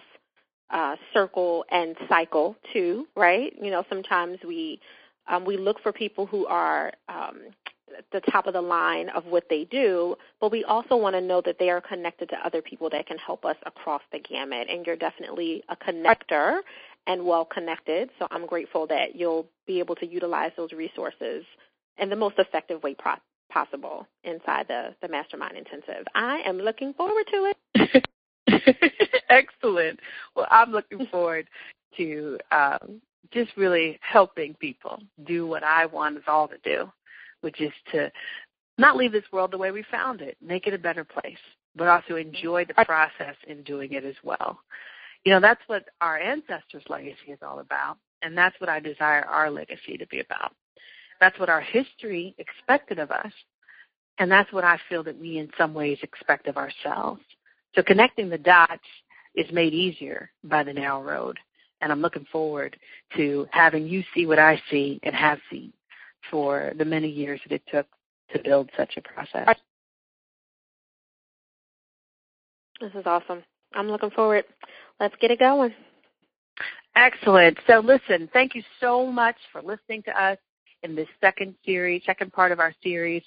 uh, 0.69 0.95
circle 1.13 1.65
and 1.71 1.95
cycle 2.10 2.55
too, 2.73 3.07
right? 3.15 3.53
You 3.62 3.71
know, 3.71 3.83
sometimes 3.89 4.38
we 4.45 4.79
um, 5.29 5.45
we 5.45 5.57
look 5.57 5.81
for 5.81 5.91
people 5.91 6.25
who 6.25 6.45
are 6.45 6.93
um, 7.10 7.39
the 8.12 8.21
top 8.32 8.47
of 8.47 8.54
the 8.54 8.62
line 8.62 9.10
of 9.10 9.26
what 9.26 9.45
they 9.50 9.65
do, 9.65 10.15
but 10.39 10.52
we 10.52 10.63
also 10.63 10.95
want 10.95 11.15
to 11.15 11.21
know 11.21 11.41
that 11.45 11.58
they 11.60 11.69
are 11.69 11.82
connected 11.82 12.30
to 12.30 12.36
other 12.45 12.62
people 12.62 12.89
that 12.89 13.08
can 13.08 13.17
help 13.17 13.45
us 13.45 13.56
across 13.65 14.02
the 14.12 14.19
gamut. 14.19 14.67
And 14.69 14.86
you're 14.86 14.95
definitely 14.95 15.63
a 15.69 15.76
connector 15.76 16.60
and 17.08 17.26
well 17.26 17.45
connected. 17.45 18.10
So 18.19 18.28
I'm 18.32 18.45
grateful 18.45 18.88
that 18.88 19.15
you'll 19.15 19.47
be 19.65 19.80
able 19.80 19.95
to 19.95 20.06
utilize 20.06 20.52
those 20.58 20.71
resources 20.73 21.45
in 21.97 22.10
the 22.10 22.15
most 22.15 22.38
effective 22.38 22.84
way 22.84 22.93
pro- 22.93 23.13
possible 23.50 24.08
inside 24.23 24.67
the, 24.67 24.93
the 25.02 25.08
Mastermind 25.08 25.58
Intensive. 25.58 26.06
I 26.13 26.41
am 26.45 26.58
looking 26.58 26.93
forward 26.93 27.26
to 27.32 27.54
it. 27.76 28.04
Excellent. 29.30 30.00
Well, 30.36 30.47
I'm 30.52 30.71
looking 30.71 31.08
forward 31.08 31.47
to 31.97 32.38
um, 32.52 33.02
just 33.32 33.52
really 33.58 34.00
helping 34.02 34.54
people 34.56 35.02
do 35.26 35.47
what 35.47 35.63
I 35.63 35.86
want 35.86 36.17
us 36.17 36.23
all 36.28 36.47
to 36.47 36.58
do, 36.63 36.91
which 37.41 37.62
is 37.62 37.71
to 37.91 38.12
not 38.78 38.95
leave 38.95 39.12
this 39.12 39.23
world 39.32 39.52
the 39.52 39.58
way 39.58 39.71
we 39.71 39.84
found 39.91 40.21
it, 40.21 40.38
make 40.41 40.67
it 40.67 40.73
a 40.73 40.80
better 40.80 41.04
place, 41.04 41.38
but 41.76 41.88
also 41.88 42.15
enjoy 42.15 42.65
the 42.65 42.86
process 42.86 43.36
in 43.47 43.63
doing 43.63 43.93
it 43.93 44.06
as 44.06 44.15
well. 44.23 44.60
You 45.26 45.34
know, 45.34 45.39
that's 45.39 45.62
what 45.67 45.86
our 46.00 46.17
ancestors' 46.17 46.84
legacy 46.89 47.32
is 47.32 47.39
all 47.41 47.60
about, 47.60 47.97
and 48.21 48.38
that's 48.38 48.60
what 48.60 48.69
I 48.69 48.80
desire 48.80 49.26
our 49.26 49.50
legacy 49.50 49.97
to 49.97 50.08
be 50.08 50.19
about. 50.19 50.54
That's 51.19 51.38
what 51.39 51.50
our 51.50 51.62
history 51.62 52.36
expected 52.38 53.00
of 53.00 53.12
us, 53.12 53.32
and 54.19 54.32
that's 54.32 54.52
what 54.54 54.63
I 54.63 54.80
feel 54.89 55.04
that 55.04 55.19
we 55.19 55.39
in 55.39 55.50
some 55.58 55.73
ways 55.73 55.97
expect 56.02 56.47
of 56.47 56.58
ourselves. 56.58 57.21
So 57.76 57.84
connecting 57.84 58.30
the 58.30 58.38
dots 58.38 58.84
is 59.36 59.52
made 59.52 59.73
easier 59.73 60.32
by 60.43 60.63
the 60.63 60.73
narrow 60.73 61.02
road. 61.02 61.38
And 61.80 61.91
I'm 61.91 62.02
looking 62.02 62.26
forward 62.32 62.76
to 63.15 63.47
having 63.52 63.88
you 63.88 64.04
see 64.15 64.26
what 64.26 64.39
I 64.39 64.60
see 64.71 65.00
and 65.04 65.13
have 65.13 65.38
seen 65.52 65.71
for 66.30 66.73
the 66.77 66.86
many 66.86 67.10
years 67.10 67.39
that 67.47 67.56
it 67.56 67.63
took 67.71 67.88
to 68.34 68.39
build 68.43 68.69
such 68.77 68.97
a 68.97 69.01
process. 69.01 69.56
This 72.80 72.91
is 72.93 73.06
awesome. 73.06 73.43
I'm 73.73 73.89
looking 73.89 74.12
forward. 74.12 74.45
Let's 74.99 75.15
get 75.19 75.32
it 75.32 75.39
going. 75.39 75.73
Excellent. 76.95 77.58
So 77.67 77.80
listen, 77.80 78.30
thank 78.34 78.56
you 78.56 78.63
so 78.80 79.06
much 79.06 79.36
for 79.51 79.62
listening 79.62 80.03
to 80.03 80.21
us 80.21 80.38
in 80.84 80.95
this 80.95 81.08
second 81.21 81.56
series, 81.65 82.03
second 82.06 82.32
part 82.34 82.51
of 82.51 82.60
our 82.60 82.73
series 82.84 83.23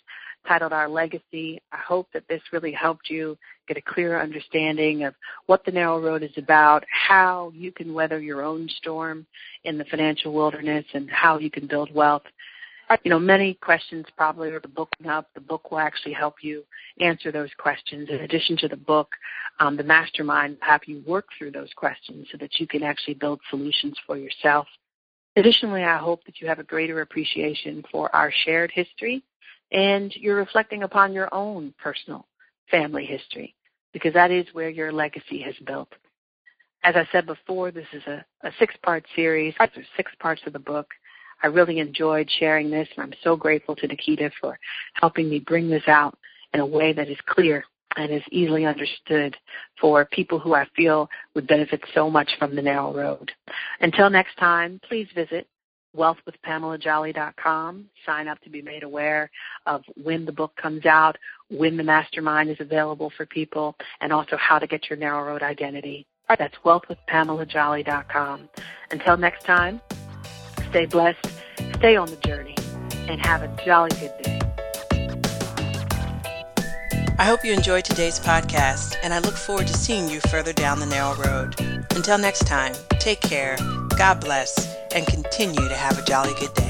titled 0.46 0.72
Our 0.72 0.88
Legacy. 0.88 1.60
I 1.72 1.76
hope 1.76 2.08
that 2.12 2.26
this 2.28 2.40
really 2.52 2.72
helped 2.72 3.10
you 3.10 3.36
get 3.68 3.76
a 3.76 3.82
clearer 3.82 4.20
understanding 4.20 5.04
of 5.04 5.14
what 5.46 5.64
the 5.64 5.70
narrow 5.70 6.00
road 6.00 6.22
is 6.22 6.36
about, 6.36 6.84
how 6.90 7.52
you 7.54 7.72
can 7.72 7.92
weather 7.92 8.20
your 8.20 8.42
own 8.42 8.68
storm 8.78 9.26
in 9.64 9.78
the 9.78 9.84
financial 9.84 10.32
wilderness, 10.32 10.84
and 10.94 11.10
how 11.10 11.38
you 11.38 11.50
can 11.50 11.66
build 11.66 11.94
wealth. 11.94 12.22
You 13.04 13.10
know, 13.10 13.20
many 13.20 13.54
questions 13.54 14.04
probably 14.16 14.50
are 14.50 14.60
the 14.60 14.68
book 14.68 14.88
up. 15.08 15.28
The 15.34 15.40
book 15.40 15.70
will 15.70 15.78
actually 15.78 16.12
help 16.12 16.36
you 16.42 16.64
answer 17.00 17.30
those 17.30 17.50
questions. 17.56 18.08
In 18.10 18.16
addition 18.16 18.56
to 18.58 18.68
the 18.68 18.76
book, 18.76 19.08
um, 19.60 19.76
the 19.76 19.84
mastermind 19.84 20.58
will 20.60 20.68
have 20.68 20.80
you 20.86 21.02
work 21.06 21.26
through 21.38 21.52
those 21.52 21.72
questions 21.76 22.26
so 22.32 22.38
that 22.38 22.58
you 22.58 22.66
can 22.66 22.82
actually 22.82 23.14
build 23.14 23.40
solutions 23.48 23.94
for 24.06 24.16
yourself. 24.16 24.66
Additionally, 25.36 25.84
I 25.84 25.98
hope 25.98 26.24
that 26.24 26.40
you 26.40 26.48
have 26.48 26.58
a 26.58 26.64
greater 26.64 27.00
appreciation 27.00 27.84
for 27.92 28.14
our 28.14 28.32
shared 28.44 28.72
history 28.74 29.22
and 29.70 30.12
you're 30.16 30.36
reflecting 30.36 30.82
upon 30.82 31.12
your 31.12 31.32
own 31.32 31.72
personal 31.78 32.26
family 32.70 33.04
history 33.04 33.54
because 33.92 34.12
that 34.14 34.30
is 34.30 34.46
where 34.52 34.68
your 34.68 34.92
legacy 34.92 35.40
has 35.42 35.54
built. 35.64 35.88
As 36.82 36.96
I 36.96 37.06
said 37.12 37.26
before, 37.26 37.70
this 37.70 37.86
is 37.92 38.02
a, 38.06 38.24
a 38.42 38.50
six 38.58 38.74
part 38.82 39.04
series. 39.14 39.54
There's 39.58 39.86
six 39.96 40.10
parts 40.18 40.40
of 40.46 40.52
the 40.52 40.58
book. 40.58 40.88
I 41.42 41.48
really 41.48 41.78
enjoyed 41.78 42.30
sharing 42.38 42.70
this, 42.70 42.88
and 42.96 43.04
I'm 43.04 43.18
so 43.22 43.36
grateful 43.36 43.76
to 43.76 43.86
Nikita 43.86 44.30
for 44.40 44.58
helping 44.94 45.28
me 45.28 45.38
bring 45.40 45.68
this 45.68 45.86
out 45.88 46.18
in 46.52 46.60
a 46.60 46.66
way 46.66 46.92
that 46.92 47.08
is 47.08 47.18
clear 47.26 47.64
and 47.96 48.12
is 48.12 48.22
easily 48.30 48.66
understood 48.66 49.36
for 49.80 50.04
people 50.06 50.38
who 50.38 50.54
I 50.54 50.66
feel 50.76 51.08
would 51.34 51.46
benefit 51.46 51.82
so 51.94 52.10
much 52.10 52.30
from 52.38 52.54
the 52.54 52.62
narrow 52.62 52.94
road. 52.94 53.32
Until 53.80 54.10
next 54.10 54.36
time, 54.36 54.80
please 54.88 55.08
visit 55.14 55.48
wealthwithpamelajolly.com. 55.96 57.86
Sign 58.06 58.28
up 58.28 58.40
to 58.42 58.50
be 58.50 58.62
made 58.62 58.84
aware 58.84 59.30
of 59.66 59.82
when 60.00 60.24
the 60.24 60.32
book 60.32 60.54
comes 60.56 60.86
out, 60.86 61.16
when 61.50 61.76
the 61.76 61.82
mastermind 61.82 62.48
is 62.48 62.60
available 62.60 63.10
for 63.16 63.26
people, 63.26 63.74
and 64.00 64.12
also 64.12 64.36
how 64.36 64.58
to 64.58 64.68
get 64.68 64.88
your 64.88 64.98
narrow 64.98 65.24
road 65.24 65.42
identity. 65.42 66.06
That's 66.38 66.54
wealthwithpamelajolly.com. 66.64 68.48
Until 68.92 69.16
next 69.16 69.44
time, 69.44 69.80
stay 70.70 70.86
blessed, 70.86 71.26
stay 71.76 71.96
on 71.96 72.08
the 72.08 72.16
journey, 72.16 72.54
and 73.08 73.20
have 73.20 73.42
a 73.42 73.48
jolly 73.64 73.90
good 74.00 74.12
day. 74.22 74.40
I 77.18 77.24
hope 77.24 77.44
you 77.44 77.52
enjoyed 77.52 77.84
today's 77.84 78.18
podcast, 78.18 78.96
and 79.02 79.12
I 79.12 79.18
look 79.18 79.34
forward 79.34 79.66
to 79.66 79.74
seeing 79.74 80.08
you 80.08 80.20
further 80.30 80.54
down 80.54 80.80
the 80.80 80.86
narrow 80.86 81.14
road. 81.16 81.54
Until 81.94 82.16
next 82.16 82.46
time, 82.46 82.72
take 82.98 83.20
care, 83.20 83.58
God 83.98 84.20
bless, 84.20 84.74
and 84.94 85.06
continue 85.06 85.68
to 85.68 85.76
have 85.76 85.98
a 85.98 86.04
jolly 86.04 86.32
good 86.38 86.54
day. 86.54 86.69